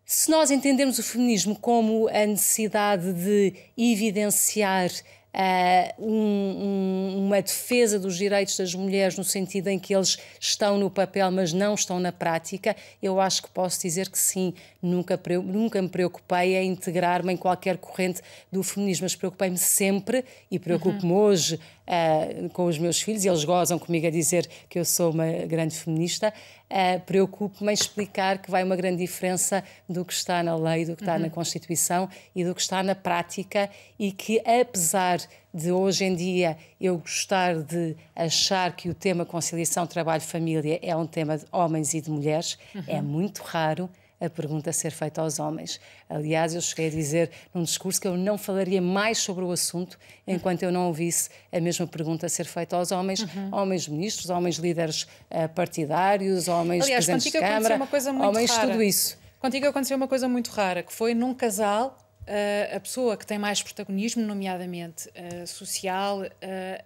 Se 0.07 0.31
nós 0.31 0.51
entendemos 0.51 0.99
o 0.99 1.03
feminismo 1.03 1.57
como 1.59 2.09
a 2.09 2.27
necessidade 2.27 3.11
de 3.15 3.55
evidenciar 3.77 4.91
uh, 5.35 6.03
um, 6.03 6.13
um, 6.13 7.27
uma 7.27 7.41
defesa 7.41 7.99
dos 7.99 8.17
direitos 8.17 8.57
das 8.57 8.75
mulheres 8.75 9.17
no 9.17 9.25
sentido 9.25 9.69
em 9.69 9.79
que 9.79 9.95
eles 9.95 10.19
estão 10.39 10.79
no 10.79 10.91
papel, 10.91 11.31
mas 11.31 11.55
não 11.55 11.75
estão 11.75 11.99
na 11.99 12.13
prática, 12.13 12.77
eu 13.03 13.19
acho 13.19 13.43
que 13.45 13.49
posso 13.49 13.81
dizer 13.81 14.11
que 14.11 14.19
sim, 14.19 14.53
nunca, 14.83 15.19
nunca 15.43 15.81
me 15.81 15.89
preocupei 15.89 16.57
em 16.57 16.73
integrar-me 16.73 17.33
em 17.33 17.37
qualquer 17.37 17.79
corrente 17.79 18.21
do 18.53 18.63
feminismo, 18.63 19.05
mas 19.05 19.17
preocupei-me 19.17 19.59
sempre 19.59 20.25
e 20.51 20.59
preocupo-me 20.59 21.13
uhum. 21.13 21.19
hoje 21.19 21.59
uh, 21.89 22.49
com 22.51 22.67
os 22.67 22.79
meus 22.79 23.01
filhos, 23.01 23.25
e 23.25 23.29
eles 23.29 23.45
gozam 23.45 23.79
comigo 23.79 24.07
a 24.07 24.11
dizer 24.11 24.49
que 24.69 24.79
eu 24.79 24.85
sou 24.85 25.11
uma 25.11 25.27
grande 25.47 25.75
feminista, 25.75 26.33
uh, 26.71 27.01
preocupo-me 27.01 27.71
em 27.71 27.75
explicar 27.75 28.39
que 28.39 28.51
vai 28.51 28.63
uma 28.63 28.77
grande 28.77 28.99
diferença 28.99 29.63
do 29.89 30.05
que 30.05 30.13
está 30.13 30.43
na 30.43 30.57
lei, 30.57 30.85
do 30.85 30.97
que 30.97 31.03
está 31.03 31.15
uhum. 31.15 31.21
na 31.21 31.31
Constituição 31.31 32.09
e 32.35 32.45
do 32.45 32.55
que 32.55 32.61
está 32.61 32.83
na 32.83 32.95
prática, 32.95 33.71
e 33.99 34.13
que 34.13 34.41
apesar 34.41 35.21
de 35.53 35.71
hoje 35.71 36.05
em 36.05 36.15
dia 36.15 36.57
eu 36.81 36.99
gostar 36.99 37.63
de 37.63 37.97
achar 38.15 38.75
que 38.75 38.89
o 38.89 38.95
tema 38.95 39.25
conciliação 39.25 39.87
trabalho-família 39.87 40.79
é 40.83 40.97
um 40.97 41.07
tema 41.07 41.39
de 41.39 41.45
homens 41.53 41.95
e 41.95 42.01
de 42.01 42.11
mulheres, 42.11 42.59
uhum. 42.75 42.83
é 42.87 43.01
muito 43.01 43.43
raro 43.43 43.89
a 44.21 44.31
pergunta 44.31 44.73
ser 44.73 44.91
feita 44.91 45.21
aos 45.21 45.39
homens. 45.39 45.81
Aliás, 46.09 46.55
eu 46.55 46.61
cheguei 46.61 46.89
a 46.89 46.91
dizer 46.91 47.31
num 47.53 47.63
discurso 47.63 48.01
que 48.01 48.09
eu 48.09 48.17
não 48.17 48.39
falaria 48.39 48.81
mais 48.81 49.19
sobre 49.19 49.45
o 49.45 49.51
assunto 49.51 49.99
enquanto 50.27 50.63
eu 50.63 50.73
não 50.73 50.87
ouvisse 50.87 51.31
a 51.53 51.61
mesma 51.61 51.87
pergunta 51.87 52.29
ser 52.29 52.45
feita 52.45 52.77
aos 52.77 52.93
homens, 52.93 53.21
uhum. 53.21 53.51
homens 53.53 53.89
ministros, 53.89 54.31
homens 54.31 54.57
líderes 54.57 55.03
uh, 55.03 55.49
partidários, 55.55 56.49
homens 56.49 56.85
Aliás, 56.85 57.05
presidentes 57.05 57.33
de 57.33 57.39
Câmara, 57.39 57.77
uma 57.77 57.87
coisa 57.87 58.13
muito 58.13 58.29
homens 58.29 58.51
rara. 58.51 58.71
tudo 58.71 58.83
isso. 58.83 59.19
Contigo 59.39 59.67
aconteceu 59.67 59.97
uma 59.97 60.09
coisa 60.09 60.29
muito 60.29 60.51
rara, 60.51 60.83
que 60.83 60.93
foi 60.93 61.15
num 61.15 61.35
casal 61.35 61.99
Uh, 62.25 62.77
a 62.77 62.81
pessoa 62.81 63.19
que 63.19 63.27
tem 63.27 63.39
mais 63.39 63.63
protagonismo, 63.63 64.23
nomeadamente 64.23 65.11
uh, 65.11 65.47
social, 65.47 66.23
uh, 66.23 66.85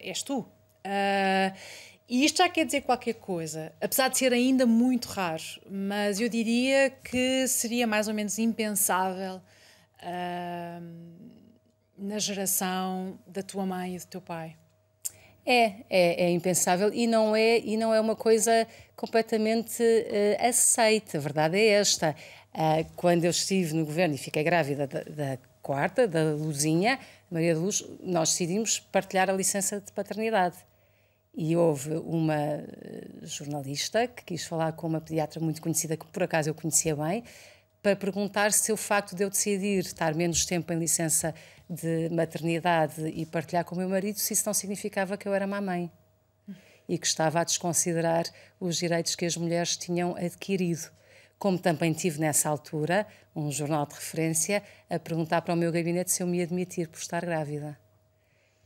és 0.00 0.22
tu. 0.22 0.46
E 2.08 2.24
isto 2.24 2.38
já 2.38 2.48
quer 2.48 2.64
dizer 2.64 2.80
qualquer 2.80 3.14
coisa, 3.14 3.70
apesar 3.82 4.08
de 4.08 4.16
ser 4.16 4.32
ainda 4.32 4.64
muito 4.64 5.08
raro, 5.08 5.42
mas 5.70 6.18
eu 6.18 6.28
diria 6.28 6.88
que 6.88 7.46
seria 7.46 7.86
mais 7.86 8.08
ou 8.08 8.14
menos 8.14 8.38
impensável 8.38 9.34
uh, 9.34 10.82
na 11.98 12.18
geração 12.18 13.18
da 13.26 13.42
tua 13.42 13.66
mãe 13.66 13.96
e 13.96 13.98
do 13.98 14.06
teu 14.06 14.22
pai. 14.22 14.56
É, 15.44 15.64
é, 15.90 16.24
é, 16.24 16.30
impensável 16.30 16.92
e 16.94 17.06
não 17.06 17.36
é, 17.36 17.58
e 17.58 17.76
não 17.76 17.92
é 17.92 18.00
uma 18.00 18.16
coisa 18.16 18.66
completamente 18.96 19.82
uh, 19.82 20.48
aceita. 20.48 21.18
A 21.18 21.20
verdade 21.20 21.58
é 21.58 21.66
esta. 21.72 22.16
Uh, 22.54 22.90
quando 22.96 23.24
eu 23.24 23.30
estive 23.30 23.74
no 23.74 23.84
governo 23.84 24.14
e 24.14 24.18
fiquei 24.18 24.42
grávida 24.42 24.86
da, 24.86 25.02
da 25.02 25.38
quarta, 25.60 26.08
da 26.08 26.22
Luzinha, 26.22 26.98
Maria 27.30 27.52
de 27.52 27.60
Luz, 27.60 27.84
nós 28.02 28.30
decidimos 28.30 28.80
partilhar 28.80 29.28
a 29.28 29.32
licença 29.34 29.78
de 29.78 29.92
paternidade 29.92 30.56
e 31.40 31.56
houve 31.56 31.94
uma 32.04 32.34
eh, 32.34 33.06
jornalista 33.22 34.08
que 34.08 34.24
quis 34.24 34.44
falar 34.44 34.72
com 34.72 34.88
uma 34.88 35.00
pediatra 35.00 35.40
muito 35.40 35.62
conhecida, 35.62 35.96
que 35.96 36.04
por 36.04 36.24
acaso 36.24 36.50
eu 36.50 36.54
conhecia 36.54 36.96
bem, 36.96 37.22
para 37.80 37.94
perguntar 37.94 38.50
se 38.50 38.72
o 38.72 38.76
facto 38.76 39.14
de 39.14 39.22
eu 39.22 39.30
decidir 39.30 39.84
estar 39.84 40.16
menos 40.16 40.44
tempo 40.44 40.72
em 40.72 40.78
licença 40.80 41.32
de 41.70 42.08
maternidade 42.10 43.06
e 43.06 43.24
partilhar 43.24 43.64
com 43.64 43.76
o 43.76 43.78
meu 43.78 43.88
marido, 43.88 44.18
se 44.18 44.32
isso 44.32 44.42
não 44.46 44.52
significava 44.52 45.16
que 45.16 45.28
eu 45.28 45.32
era 45.32 45.46
mamãe 45.46 45.88
e 46.88 46.98
que 46.98 47.06
estava 47.06 47.40
a 47.40 47.44
desconsiderar 47.44 48.24
os 48.58 48.76
direitos 48.76 49.14
que 49.14 49.24
as 49.24 49.36
mulheres 49.36 49.76
tinham 49.76 50.16
adquirido. 50.16 50.90
Como 51.38 51.56
também 51.56 51.92
tive 51.92 52.18
nessa 52.18 52.48
altura 52.48 53.06
um 53.36 53.48
jornal 53.52 53.86
de 53.86 53.94
referência 53.94 54.60
a 54.90 54.98
perguntar 54.98 55.42
para 55.42 55.54
o 55.54 55.56
meu 55.56 55.70
gabinete 55.70 56.10
se 56.10 56.20
eu 56.20 56.26
me 56.26 56.42
admitir 56.42 56.88
por 56.88 56.98
estar 56.98 57.24
grávida. 57.24 57.78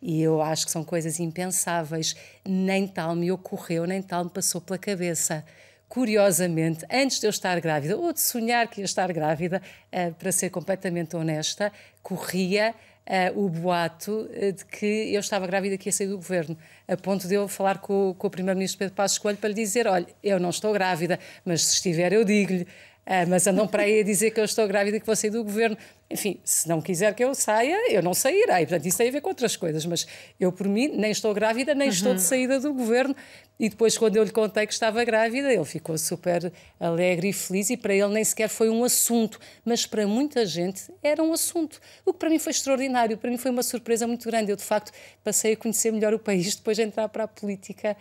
E 0.02 0.20
eu 0.20 0.42
acho 0.42 0.66
que 0.66 0.72
são 0.72 0.82
coisas 0.82 1.20
impensáveis. 1.20 2.16
Nem 2.44 2.88
tal 2.88 3.14
me 3.14 3.30
ocorreu, 3.30 3.86
nem 3.86 4.02
tal 4.02 4.24
me 4.24 4.30
passou 4.30 4.60
pela 4.60 4.76
cabeça. 4.76 5.44
Curiosamente, 5.88 6.84
antes 6.90 7.20
de 7.20 7.26
eu 7.26 7.30
estar 7.30 7.60
grávida, 7.60 7.96
ou 7.96 8.12
de 8.12 8.20
sonhar 8.20 8.66
que 8.66 8.80
ia 8.80 8.84
estar 8.84 9.12
grávida, 9.12 9.62
uh, 9.92 10.12
para 10.14 10.32
ser 10.32 10.50
completamente 10.50 11.14
honesta, 11.14 11.70
corria 12.02 12.74
uh, 13.06 13.44
o 13.44 13.48
boato 13.48 14.10
uh, 14.10 14.52
de 14.52 14.64
que 14.64 15.14
eu 15.14 15.20
estava 15.20 15.46
grávida 15.46 15.76
que 15.76 15.88
ia 15.88 15.92
sair 15.92 16.08
do 16.08 16.16
governo, 16.16 16.56
a 16.88 16.96
ponto 16.96 17.28
de 17.28 17.34
eu 17.34 17.46
falar 17.46 17.78
com, 17.78 18.14
com 18.18 18.26
o 18.26 18.30
primeiro-ministro 18.30 18.78
Pedro 18.78 18.94
Passos 18.94 19.18
Coelho 19.18 19.38
para 19.38 19.50
lhe 19.50 19.54
dizer: 19.54 19.86
olha, 19.86 20.06
eu 20.22 20.40
não 20.40 20.50
estou 20.50 20.72
grávida, 20.72 21.20
mas 21.44 21.62
se 21.62 21.74
estiver, 21.74 22.12
eu 22.12 22.24
digo-lhe. 22.24 22.66
Uh, 23.04 23.26
mas 23.28 23.44
andam 23.48 23.66
para 23.66 23.82
aí 23.82 24.00
a 24.00 24.04
dizer 24.04 24.30
que 24.30 24.38
eu 24.38 24.44
estou 24.44 24.66
grávida 24.68 24.96
e 24.96 25.00
que 25.00 25.06
vou 25.06 25.16
sair 25.16 25.30
do 25.30 25.42
governo. 25.42 25.76
Enfim, 26.08 26.38
se 26.44 26.68
não 26.68 26.80
quiser 26.80 27.12
que 27.14 27.24
eu 27.24 27.34
saia, 27.34 27.92
eu 27.92 28.00
não 28.00 28.14
sairei. 28.14 28.64
Portanto, 28.64 28.86
isso 28.86 28.98
tem 28.98 29.08
a 29.08 29.10
ver 29.10 29.20
com 29.20 29.28
outras 29.28 29.56
coisas. 29.56 29.84
Mas 29.84 30.06
eu, 30.38 30.52
por 30.52 30.68
mim, 30.68 30.86
nem 30.86 31.10
estou 31.10 31.34
grávida, 31.34 31.74
nem 31.74 31.88
uhum. 31.88 31.94
estou 31.94 32.14
de 32.14 32.22
saída 32.22 32.60
do 32.60 32.72
governo. 32.72 33.16
E 33.58 33.68
depois, 33.68 33.98
quando 33.98 34.16
eu 34.16 34.22
lhe 34.22 34.30
contei 34.30 34.68
que 34.68 34.72
estava 34.72 35.02
grávida, 35.04 35.52
ele 35.52 35.64
ficou 35.64 35.98
super 35.98 36.52
alegre 36.78 37.30
e 37.30 37.32
feliz. 37.32 37.70
E 37.70 37.76
para 37.76 37.92
ele 37.92 38.14
nem 38.14 38.22
sequer 38.22 38.48
foi 38.48 38.70
um 38.70 38.84
assunto. 38.84 39.40
Mas 39.64 39.84
para 39.84 40.06
muita 40.06 40.46
gente 40.46 40.84
era 41.02 41.20
um 41.24 41.32
assunto. 41.32 41.80
O 42.04 42.12
que 42.12 42.20
para 42.20 42.30
mim 42.30 42.38
foi 42.38 42.52
extraordinário. 42.52 43.18
Para 43.18 43.30
mim 43.30 43.36
foi 43.36 43.50
uma 43.50 43.64
surpresa 43.64 44.06
muito 44.06 44.28
grande. 44.28 44.52
Eu, 44.52 44.56
de 44.56 44.64
facto, 44.64 44.92
passei 45.24 45.54
a 45.54 45.56
conhecer 45.56 45.90
melhor 45.90 46.14
o 46.14 46.20
país 46.20 46.54
depois 46.56 46.76
de 46.76 46.84
entrar 46.84 47.08
para 47.08 47.24
a 47.24 47.28
política 47.28 47.96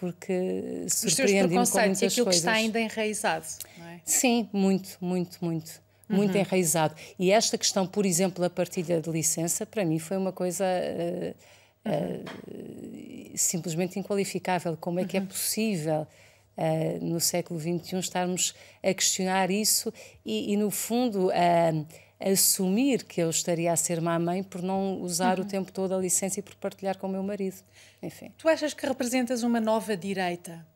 porque 0.00 0.86
surpreende-me 0.88 1.66
com 1.66 1.78
muitas 1.78 2.02
e 2.02 2.06
aquilo 2.06 2.26
coisas. 2.26 2.42
que 2.42 2.48
está 2.48 2.52
ainda 2.52 2.80
enraizado, 2.80 3.46
não 3.78 3.86
é? 3.86 4.00
Sim, 4.04 4.48
muito, 4.52 4.98
muito, 5.00 5.38
muito. 5.44 5.84
Muito 6.06 6.34
uhum. 6.34 6.40
enraizado. 6.40 6.94
E 7.18 7.30
esta 7.30 7.56
questão, 7.56 7.86
por 7.86 8.04
exemplo, 8.04 8.42
da 8.42 8.50
partilha 8.50 9.00
de 9.00 9.10
licença, 9.10 9.64
para 9.64 9.86
mim 9.86 9.98
foi 9.98 10.18
uma 10.18 10.32
coisa 10.32 10.64
uh, 10.64 11.34
uh, 11.88 13.32
simplesmente 13.34 13.98
inqualificável. 13.98 14.76
Como 14.76 15.00
é 15.00 15.06
que 15.06 15.16
é 15.16 15.20
uhum. 15.20 15.26
possível 15.26 16.06
uh, 16.58 17.04
no 17.04 17.18
século 17.20 17.58
XXI 17.58 17.98
estarmos 17.98 18.54
a 18.82 18.92
questionar 18.92 19.50
isso 19.50 19.92
e, 20.26 20.52
e 20.52 20.56
no 20.58 20.70
fundo, 20.70 21.30
assumir 22.20 23.04
que 23.04 23.20
eu 23.20 23.28
estaria 23.30 23.72
a 23.72 23.76
ser 23.76 24.00
má 24.00 24.18
mãe 24.18 24.42
por 24.42 24.62
não 24.62 25.00
usar 25.00 25.38
uhum. 25.38 25.44
o 25.44 25.48
tempo 25.48 25.72
todo 25.72 25.94
a 25.94 25.98
licença 25.98 26.40
e 26.40 26.42
por 26.42 26.54
partilhar 26.54 26.96
com 26.98 27.06
o 27.06 27.10
meu 27.10 27.22
marido. 27.22 27.56
Enfim. 28.02 28.32
Tu 28.38 28.48
achas 28.48 28.72
que 28.72 28.86
representas 28.86 29.42
uma 29.42 29.60
nova 29.60 29.96
direita 29.96 30.66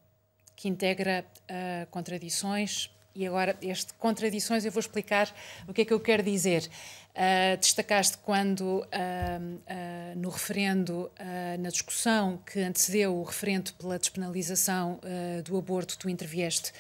que 0.57 0.69
integra 0.69 1.25
uh, 1.25 1.87
contradições 1.91 2.91
E 3.15 3.27
agora, 3.27 3.57
este 3.63 3.95
contradições, 3.95 4.65
eu 4.65 4.73
vou 4.73 4.81
explicar 4.81 5.33
o 5.67 5.73
que 5.73 5.83
é 5.83 5.85
que 5.85 5.93
eu 5.93 6.01
quero 6.01 6.23
dizer. 6.23 6.69
Uh, 7.15 7.57
destacaste 7.59 8.19
quando, 8.19 8.81
uh, 8.81 10.17
no 10.17 10.31
referendo, 10.31 11.11
na 11.59 11.69
discussão 11.69 12.39
que 12.39 12.61
antecedeu 12.61 13.17
o 13.17 13.23
referendo 13.25 13.73
pela 13.75 13.99
despenalização 13.99 15.01
do 15.45 15.57
aborto, 15.57 15.99
tu 15.99 16.09
intervieste 16.09 16.73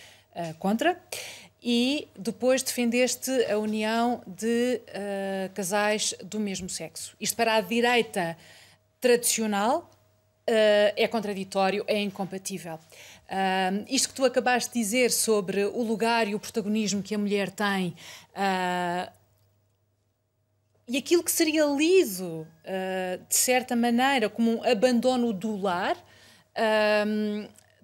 contra 0.58 1.00
e 1.62 2.08
depois 2.16 2.62
defendeste 2.62 3.30
a 3.50 3.58
união 3.58 4.22
de 4.26 4.80
casais 5.54 6.14
do 6.22 6.38
mesmo 6.38 6.68
sexo. 6.68 7.16
Isto 7.20 7.36
para 7.36 7.54
a 7.54 7.60
direita 7.60 8.36
tradicional 9.00 9.90
é 10.46 11.06
contraditório, 11.08 11.84
é 11.86 12.00
incompatível. 12.00 12.78
Uh, 13.28 13.84
isto 13.90 14.08
que 14.08 14.14
tu 14.14 14.24
acabaste 14.24 14.72
de 14.72 14.78
dizer 14.80 15.10
sobre 15.10 15.62
o 15.62 15.82
lugar 15.82 16.26
e 16.26 16.34
o 16.34 16.40
protagonismo 16.40 17.02
que 17.02 17.14
a 17.14 17.18
mulher 17.18 17.50
tem 17.50 17.94
uh, 18.30 19.12
e 20.88 20.96
aquilo 20.96 21.22
que 21.22 21.30
seria 21.30 21.66
lido, 21.66 22.24
uh, 22.24 23.26
de 23.28 23.36
certa 23.36 23.76
maneira, 23.76 24.30
como 24.30 24.56
um 24.56 24.64
abandono 24.64 25.34
do 25.34 25.54
lar, 25.60 25.94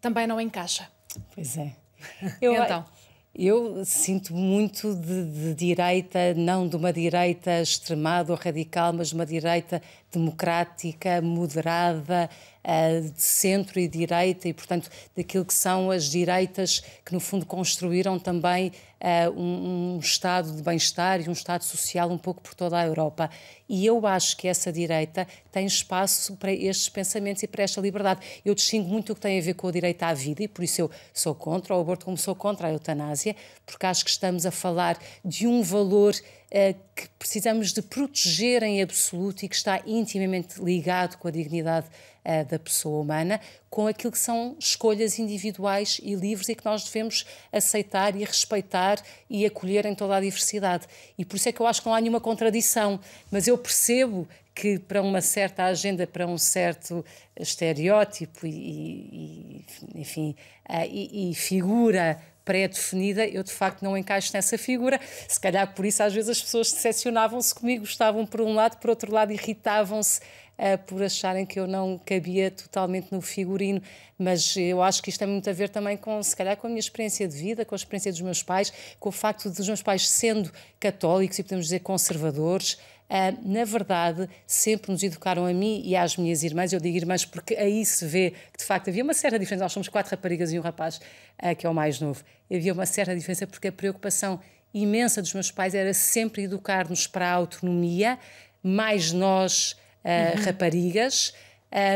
também 0.00 0.26
não 0.26 0.40
encaixa. 0.40 0.88
Pois 1.34 1.58
é. 1.58 1.76
Eu, 2.40 2.54
então. 2.54 2.86
Eu 3.36 3.84
sinto 3.84 4.32
muito 4.32 4.94
de, 4.94 5.24
de, 5.24 5.54
direita, 5.54 6.32
não 6.34 6.68
de 6.68 6.76
uma 6.76 6.92
direita 6.92 7.60
extremada 7.60 8.32
ou 8.32 8.38
radical, 8.38 8.92
mas 8.92 9.08
de 9.08 9.16
uma 9.16 9.26
direita 9.26 9.82
democrática, 10.12 11.20
moderada, 11.20 12.30
uh, 12.64 13.10
de 13.10 13.20
centro 13.20 13.80
e 13.80 13.88
direita, 13.88 14.48
e, 14.48 14.52
portanto, 14.52 14.88
daquilo 15.16 15.44
que 15.44 15.52
são 15.52 15.90
as 15.90 16.04
direitas 16.04 16.80
que, 17.04 17.12
no 17.12 17.18
fundo, 17.18 17.44
construíram 17.44 18.20
também 18.20 18.70
uh, 19.04 19.30
um, 19.38 19.96
um, 19.96 19.98
estado 19.98 20.50
de 20.50 20.62
bem-estar 20.62 21.20
e 21.20 21.28
um 21.28 21.32
estado 21.32 21.62
social 21.62 22.10
um 22.10 22.16
pouco 22.16 22.40
por 22.40 22.54
toda 22.54 22.78
a 22.78 22.86
Europa. 22.86 23.28
E 23.68 23.84
eu 23.84 24.06
acho 24.06 24.36
que 24.36 24.48
essa 24.48 24.72
direita 24.72 25.28
tem 25.52 25.66
espaço 25.66 26.36
para 26.36 26.50
estes 26.52 26.88
pensamentos 26.88 27.42
e 27.42 27.46
para 27.46 27.62
esta 27.62 27.80
liberdade. 27.80 28.20
Eu 28.44 28.54
distingo 28.54 28.88
muito 28.88 29.12
o 29.12 29.14
que 29.14 29.20
tem 29.20 29.38
a 29.38 29.42
ver 29.42 29.54
com 29.54 29.68
a 29.68 29.72
direita 29.72 30.06
à 30.06 30.14
vida, 30.14 30.42
e 30.42 30.48
por 30.48 30.64
isso 30.64 30.80
eu 30.80 30.90
sou 31.12 31.34
contra 31.34 31.76
o 31.76 31.80
aborto, 31.80 32.06
como 32.06 32.16
sou 32.16 32.34
contra 32.34 32.68
a 32.68 32.72
eutanásia, 32.72 33.36
porque 33.66 33.84
acho 33.84 34.04
que 34.04 34.10
estamos 34.10 34.46
a 34.46 34.50
falar 34.50 34.98
de 35.22 35.46
um 35.46 35.62
valor 35.62 36.14
uh, 36.14 36.74
que 36.94 37.08
precisamos 37.18 37.72
de 37.72 37.82
proteger 37.82 38.62
em 38.62 38.80
absoluto 38.80 39.44
e 39.44 39.48
que 39.48 39.56
está 39.56 39.82
intimamente 39.86 40.62
ligado 40.62 41.18
com 41.18 41.28
a 41.28 41.30
dignidade 41.30 41.86
uh, 42.24 42.44
da 42.48 42.58
pessoa 42.58 43.02
humana, 43.02 43.40
com 43.74 43.88
aquilo 43.88 44.12
que 44.12 44.18
são 44.20 44.54
escolhas 44.56 45.18
individuais 45.18 46.00
e 46.00 46.14
livres 46.14 46.48
e 46.48 46.54
que 46.54 46.64
nós 46.64 46.84
devemos 46.84 47.26
aceitar 47.50 48.14
e 48.14 48.22
respeitar 48.22 49.02
e 49.28 49.44
acolher 49.44 49.84
em 49.84 49.96
toda 49.96 50.14
a 50.14 50.20
diversidade. 50.20 50.86
E 51.18 51.24
por 51.24 51.34
isso 51.34 51.48
é 51.48 51.52
que 51.52 51.58
eu 51.58 51.66
acho 51.66 51.82
que 51.82 51.88
não 51.88 51.94
há 51.96 52.00
nenhuma 52.00 52.20
contradição, 52.20 53.00
mas 53.32 53.48
eu 53.48 53.58
percebo 53.58 54.28
que 54.54 54.78
para 54.78 55.02
uma 55.02 55.20
certa 55.20 55.64
agenda, 55.64 56.06
para 56.06 56.24
um 56.24 56.38
certo 56.38 57.04
estereótipo 57.36 58.46
e, 58.46 59.64
e 59.92 60.00
enfim, 60.00 60.36
uh, 60.70 60.88
e, 60.88 61.32
e 61.32 61.34
figura 61.34 62.22
pré-definida, 62.44 63.26
eu 63.26 63.42
de 63.42 63.52
facto 63.52 63.82
não 63.82 63.96
encaixo 63.96 64.30
nessa 64.34 64.56
figura. 64.56 65.00
Se 65.26 65.40
calhar 65.40 65.74
por 65.74 65.84
isso 65.84 66.00
às 66.00 66.14
vezes 66.14 66.30
as 66.30 66.40
pessoas 66.40 66.70
decepcionavam-se 66.70 67.52
comigo, 67.52 67.84
gostavam 67.84 68.24
por 68.24 68.40
um 68.40 68.54
lado, 68.54 68.76
por 68.76 68.90
outro 68.90 69.12
lado 69.12 69.32
irritavam-se 69.32 70.20
uh, 70.58 70.78
por 70.86 71.02
acharem 71.02 71.44
que 71.44 71.58
eu 71.58 71.66
não 71.66 71.98
cabia 72.04 72.50
totalmente 72.50 73.12
no 73.12 73.20
figurino. 73.20 73.80
Mas 74.18 74.56
eu 74.56 74.82
acho 74.82 75.02
que 75.02 75.10
isto 75.10 75.18
tem 75.18 75.28
muito 75.28 75.48
a 75.48 75.52
ver 75.52 75.68
também 75.68 75.96
com, 75.96 76.22
se 76.22 76.34
calhar, 76.36 76.56
com 76.56 76.66
a 76.66 76.70
minha 76.70 76.80
experiência 76.80 77.26
de 77.26 77.36
vida, 77.36 77.64
com 77.64 77.74
a 77.74 77.76
experiência 77.76 78.12
dos 78.12 78.20
meus 78.20 78.42
pais, 78.42 78.72
com 78.98 79.08
o 79.08 79.12
facto 79.12 79.50
dos 79.50 79.66
meus 79.66 79.82
pais 79.82 80.08
sendo 80.08 80.50
católicos 80.78 81.38
e 81.38 81.42
podemos 81.42 81.66
dizer 81.66 81.80
conservadores. 81.80 82.78
Uh, 83.04 83.36
na 83.46 83.64
verdade, 83.64 84.28
sempre 84.46 84.90
nos 84.90 85.02
educaram 85.02 85.44
a 85.44 85.52
mim 85.52 85.82
e 85.84 85.94
às 85.94 86.16
minhas 86.16 86.42
irmãs, 86.42 86.72
eu 86.72 86.80
digo 86.80 86.96
irmãs 86.96 87.24
porque 87.24 87.54
aí 87.54 87.84
se 87.84 88.06
vê 88.06 88.32
que 88.52 88.58
de 88.58 88.64
facto 88.64 88.88
havia 88.88 89.04
uma 89.04 89.14
certa 89.14 89.38
diferença. 89.38 89.64
Nós 89.64 89.72
somos 89.72 89.88
quatro 89.88 90.10
raparigas 90.10 90.52
e 90.52 90.58
um 90.58 90.62
rapaz, 90.62 91.00
uh, 91.42 91.54
que 91.56 91.66
é 91.66 91.68
o 91.68 91.74
mais 91.74 92.00
novo. 92.00 92.24
Havia 92.50 92.72
uma 92.72 92.86
certa 92.86 93.14
diferença 93.14 93.46
porque 93.46 93.68
a 93.68 93.72
preocupação 93.72 94.40
imensa 94.74 95.22
dos 95.22 95.32
meus 95.32 95.50
pais 95.50 95.74
era 95.74 95.94
sempre 95.94 96.42
educar-nos 96.42 97.06
para 97.06 97.28
a 97.28 97.32
autonomia, 97.32 98.18
mais 98.62 99.12
nós, 99.12 99.76
uh, 100.04 100.38
uhum. 100.38 100.44
raparigas. 100.44 101.32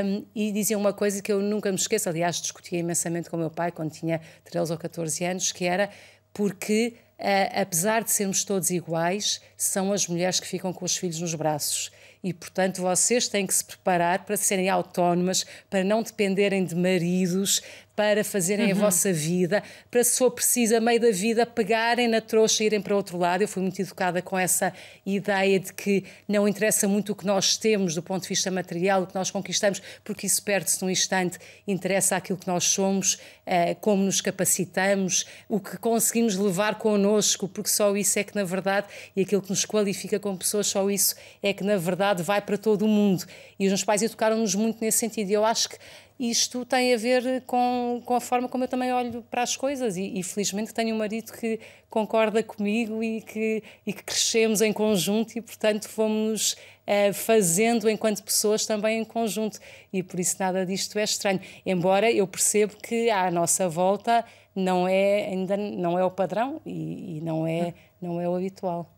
Um, 0.04 0.24
e 0.34 0.50
diziam 0.50 0.80
uma 0.80 0.92
coisa 0.92 1.22
que 1.22 1.30
eu 1.30 1.40
nunca 1.40 1.70
me 1.70 1.78
esqueço, 1.78 2.08
aliás, 2.08 2.40
discutia 2.40 2.80
imensamente 2.80 3.30
com 3.30 3.36
o 3.36 3.38
meu 3.38 3.50
pai 3.50 3.70
quando 3.70 3.92
tinha 3.92 4.20
13 4.44 4.72
ou 4.72 4.78
14 4.78 5.24
anos, 5.24 5.52
que 5.52 5.64
era 5.64 5.88
porque 6.32 6.96
Uh, 7.18 7.50
apesar 7.62 8.04
de 8.04 8.12
sermos 8.12 8.44
todos 8.44 8.70
iguais, 8.70 9.40
são 9.56 9.92
as 9.92 10.06
mulheres 10.06 10.38
que 10.38 10.46
ficam 10.46 10.72
com 10.72 10.84
os 10.84 10.96
filhos 10.96 11.20
nos 11.20 11.34
braços. 11.34 11.90
E, 12.22 12.32
portanto, 12.32 12.80
vocês 12.80 13.26
têm 13.26 13.44
que 13.44 13.54
se 13.54 13.64
preparar 13.64 14.24
para 14.24 14.36
serem 14.36 14.68
autónomas, 14.68 15.44
para 15.68 15.82
não 15.82 16.02
dependerem 16.02 16.64
de 16.64 16.76
maridos, 16.76 17.60
para 17.98 18.22
fazerem 18.22 18.66
uhum. 18.66 18.78
a 18.78 18.82
vossa 18.82 19.12
vida, 19.12 19.60
para 19.90 20.04
se 20.04 20.16
for 20.18 20.30
preciso, 20.30 20.76
a 20.76 20.80
meio 20.80 21.00
da 21.00 21.10
vida, 21.10 21.44
pegarem 21.44 22.06
na 22.06 22.20
trouxa 22.20 22.62
e 22.62 22.66
irem 22.66 22.80
para 22.80 22.94
outro 22.94 23.18
lado. 23.18 23.42
Eu 23.42 23.48
fui 23.48 23.60
muito 23.60 23.82
educada 23.82 24.22
com 24.22 24.38
essa 24.38 24.72
ideia 25.04 25.58
de 25.58 25.72
que 25.72 26.04
não 26.28 26.46
interessa 26.46 26.86
muito 26.86 27.10
o 27.10 27.16
que 27.16 27.26
nós 27.26 27.56
temos 27.56 27.96
do 27.96 28.02
ponto 28.02 28.22
de 28.22 28.28
vista 28.28 28.52
material, 28.52 29.02
o 29.02 29.06
que 29.08 29.16
nós 29.16 29.32
conquistamos, 29.32 29.82
porque 30.04 30.28
isso 30.28 30.40
perde-se 30.44 30.80
num 30.80 30.88
instante. 30.88 31.40
Interessa 31.66 32.14
aquilo 32.14 32.38
que 32.38 32.46
nós 32.46 32.62
somos, 32.62 33.18
eh, 33.44 33.74
como 33.80 34.04
nos 34.04 34.20
capacitamos, 34.20 35.26
o 35.48 35.58
que 35.58 35.76
conseguimos 35.76 36.36
levar 36.36 36.76
connosco, 36.76 37.48
porque 37.48 37.68
só 37.68 37.96
isso 37.96 38.16
é 38.16 38.22
que, 38.22 38.36
na 38.36 38.44
verdade, 38.44 38.86
e 39.16 39.22
aquilo 39.22 39.42
que 39.42 39.50
nos 39.50 39.64
qualifica 39.64 40.20
como 40.20 40.38
pessoas, 40.38 40.68
só 40.68 40.88
isso 40.88 41.16
é 41.42 41.52
que, 41.52 41.64
na 41.64 41.76
verdade, 41.76 42.22
vai 42.22 42.40
para 42.40 42.56
todo 42.56 42.84
o 42.84 42.88
mundo. 42.88 43.24
E 43.58 43.64
os 43.64 43.70
meus 43.70 43.82
pais 43.82 44.02
educaram-nos 44.02 44.54
muito 44.54 44.80
nesse 44.80 44.98
sentido. 44.98 45.30
E 45.30 45.32
eu 45.32 45.44
acho 45.44 45.70
que 45.70 45.78
isto 46.18 46.64
tem 46.64 46.92
a 46.92 46.96
ver 46.96 47.42
com, 47.46 48.02
com 48.04 48.14
a 48.14 48.20
forma 48.20 48.48
como 48.48 48.64
eu 48.64 48.68
também 48.68 48.92
olho 48.92 49.22
para 49.30 49.42
as 49.42 49.56
coisas 49.56 49.96
e, 49.96 50.18
e 50.18 50.22
felizmente 50.22 50.74
tenho 50.74 50.94
um 50.94 50.98
marido 50.98 51.32
que 51.32 51.60
concorda 51.88 52.42
comigo 52.42 53.02
e 53.02 53.20
que, 53.22 53.62
e 53.86 53.92
que 53.92 54.02
crescemos 54.02 54.60
em 54.60 54.72
conjunto 54.72 55.36
e 55.36 55.40
portanto 55.40 55.88
fomos 55.88 56.52
uh, 56.52 57.14
fazendo 57.14 57.88
enquanto 57.88 58.22
pessoas 58.24 58.66
também 58.66 59.00
em 59.00 59.04
conjunto 59.04 59.60
e 59.92 60.02
por 60.02 60.18
isso 60.18 60.36
nada 60.40 60.66
disto 60.66 60.98
é 60.98 61.04
estranho, 61.04 61.40
embora 61.64 62.10
eu 62.10 62.26
percebo 62.26 62.76
que 62.76 63.08
à 63.10 63.30
nossa 63.30 63.68
volta 63.68 64.24
não 64.54 64.88
é 64.88 65.26
ainda 65.26 65.56
não 65.56 65.96
é 65.96 66.04
o 66.04 66.10
padrão 66.10 66.60
e, 66.66 67.18
e 67.18 67.20
não 67.20 67.46
é 67.46 67.74
não 68.00 68.20
é 68.20 68.28
o 68.28 68.34
habitual. 68.34 68.92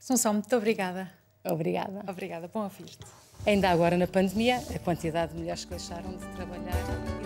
Assunção, 0.00 0.32
muito 0.32 0.56
obrigada. 0.56 1.10
Obrigada. 1.44 2.02
Obrigada, 2.08 2.48
bom 2.52 2.62
ouvir-te. 2.62 2.98
Ainda 3.44 3.70
agora 3.70 3.96
na 3.96 4.06
pandemia, 4.06 4.62
a 4.74 4.78
quantidade 4.78 5.32
de 5.32 5.38
mulheres 5.38 5.64
que 5.64 5.70
deixaram 5.70 6.10
de 6.12 6.26
trabalhar 6.36 7.21